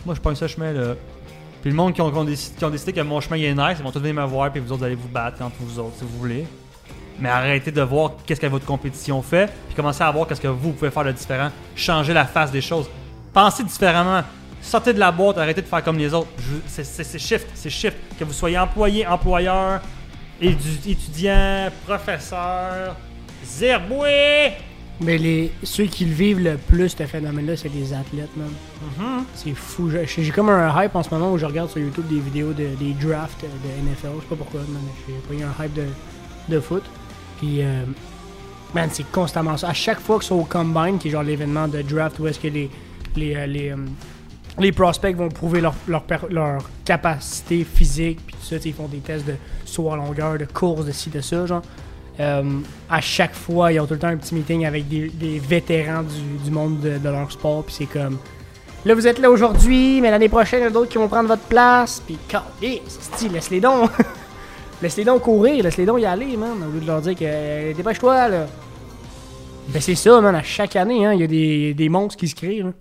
[0.05, 0.95] Moi, je prends ce chemin là.
[1.61, 3.45] Puis le monde qui ont, qui ont décidé, qui ont décidé que mon chemin il
[3.45, 5.55] est nice, ils vont tous venir me voir, puis vous autres allez vous battre entre
[5.59, 6.47] vous autres si vous voulez.
[7.21, 10.47] Mais arrêtez de voir qu'est-ce que votre compétition fait, puis commencez à voir qu'est-ce que
[10.47, 11.49] vous pouvez faire de différent.
[11.75, 12.89] Changer la face des choses.
[13.31, 14.23] Pensez différemment.
[14.59, 16.29] Sortez de la boîte, arrêtez de faire comme les autres.
[16.67, 17.97] C'est shift, c'est shift.
[18.19, 19.81] Que vous soyez employé, employeur,
[20.41, 22.95] étudiant, professeur,
[23.43, 24.53] zerboué.
[24.99, 28.51] Mais les, ceux qui le vivent le plus, ce phénomène-là, c'est les athlètes, man.
[28.97, 29.25] Mhm.
[29.33, 29.91] C'est fou.
[30.05, 32.67] J'ai comme un hype en ce moment où je regarde sur YouTube des vidéos de,
[32.79, 34.09] des drafts de NFL.
[34.17, 34.81] Je sais pas pourquoi, man.
[35.07, 35.85] J'ai pas eu un hype de,
[36.49, 36.83] de foot.
[37.41, 37.83] Puis, euh,
[38.75, 39.69] man, c'est constamment ça.
[39.69, 42.39] À chaque fois que c'est au Combine, qui est genre l'événement de draft où est-ce
[42.39, 42.69] que les,
[43.15, 43.77] les, euh, les, euh,
[44.59, 49.25] les prospects vont prouver leur, leur, capacité physique, puis tout ça, ils font des tests
[49.25, 49.33] de
[49.65, 51.63] saut à longueur, de course, de ci, de ça, genre.
[52.19, 52.43] Euh,
[52.87, 56.43] à chaque fois, ils ont tout le temps un petit meeting avec des, vétérans du,
[56.43, 58.19] du monde de, leur sport, puis c'est comme.
[58.85, 61.07] Là, vous êtes là aujourd'hui, mais l'année prochaine, il y en a d'autres qui vont
[61.07, 62.03] prendre votre place.
[62.05, 62.17] Puis,
[63.15, 63.89] c'est laisse-les donc.
[64.81, 66.51] laisse-les donc courir, laisse-les donc y aller, man.
[66.67, 68.45] Au lieu de leur dire que euh, dépêche-toi, là.
[69.69, 70.35] Ben, c'est ça, man.
[70.35, 72.71] À chaque année, hein, il y a des, des monstres qui se créent, là.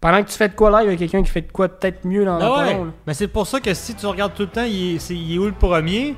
[0.00, 1.68] Pendant que tu fais de quoi live, il y a quelqu'un qui fait de quoi
[1.68, 2.56] peut-être mieux dans Ah ouais.
[2.66, 2.90] pas long, là.
[3.06, 5.34] Mais c'est pour ça que si tu regardes tout le temps, il est, c'est- il
[5.34, 6.14] est où le premier?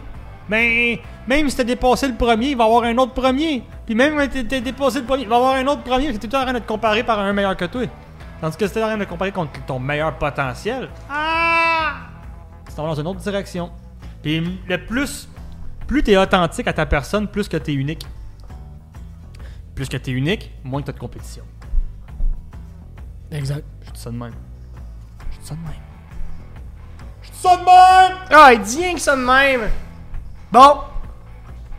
[0.49, 3.63] Ben, même si t'as dépassé le premier, il va y avoir un autre premier.
[3.87, 6.07] Puis même quand t'as dépassé le premier, il va y avoir un autre premier.
[6.07, 7.83] parce que T'es tout le en train de te comparer par un meilleur que toi.
[8.41, 11.93] Tandis que si t'es en train de te comparer contre ton meilleur potentiel, ah!
[12.69, 13.71] Tu t'en vas dans une autre direction.
[14.23, 15.29] Puis le plus,
[15.87, 18.07] plus t'es authentique à ta personne, plus que t'es unique.
[19.75, 21.45] Plus que t'es unique, moins que t'as de compétition.
[23.31, 23.65] Exact.
[23.87, 24.35] Je dis ça de même.
[25.33, 25.73] Je dis ça de même.
[27.23, 28.19] Je dis ça de même!
[28.31, 29.71] Ah, il dit rien que ça de même.
[30.51, 30.81] Bon.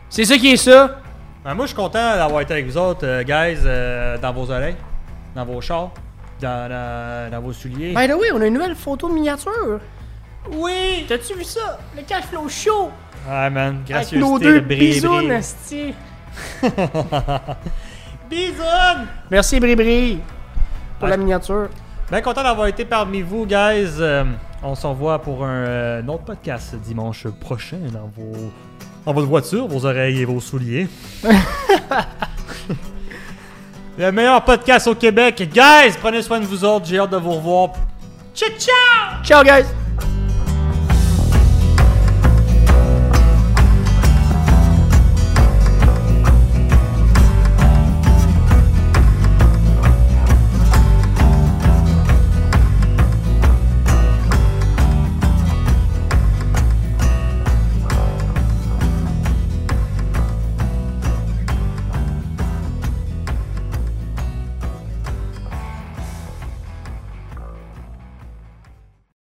[0.08, 1.00] C'est ça qui est ça.
[1.44, 4.50] Ben, moi, je suis content d'avoir été avec vous autres, euh, guys, euh, dans vos
[4.50, 4.76] oreilles,
[5.34, 5.90] dans vos chars,
[6.40, 7.94] dans, dans- dans vos souliers.
[7.94, 9.80] By the way, on a une nouvelle photo de miniature.
[10.52, 11.04] Oui!
[11.08, 11.78] T'as-tu vu ça?
[11.96, 12.90] Le cash flow show!
[13.28, 14.60] Ah, man, Avec gracieuseté, nos deux
[15.32, 15.94] esti.
[18.28, 19.06] Bisounes!
[19.30, 20.18] Merci Bribri
[20.98, 21.10] pour Ouais.
[21.10, 21.68] la miniature.
[22.10, 23.96] Ben content d'avoir été parmi vous, guys.
[23.98, 24.24] Euh,
[24.62, 28.52] on se revoit pour un euh, autre podcast dimanche prochain dans vos
[29.06, 30.88] dans votre voiture, vos oreilles et vos souliers.
[33.98, 35.48] Le meilleur podcast au Québec.
[35.52, 36.86] Guys, prenez soin de vous autres.
[36.86, 37.70] J'ai hâte de vous revoir.
[38.34, 39.22] Ciao, ciao!
[39.22, 39.83] Ciao guys!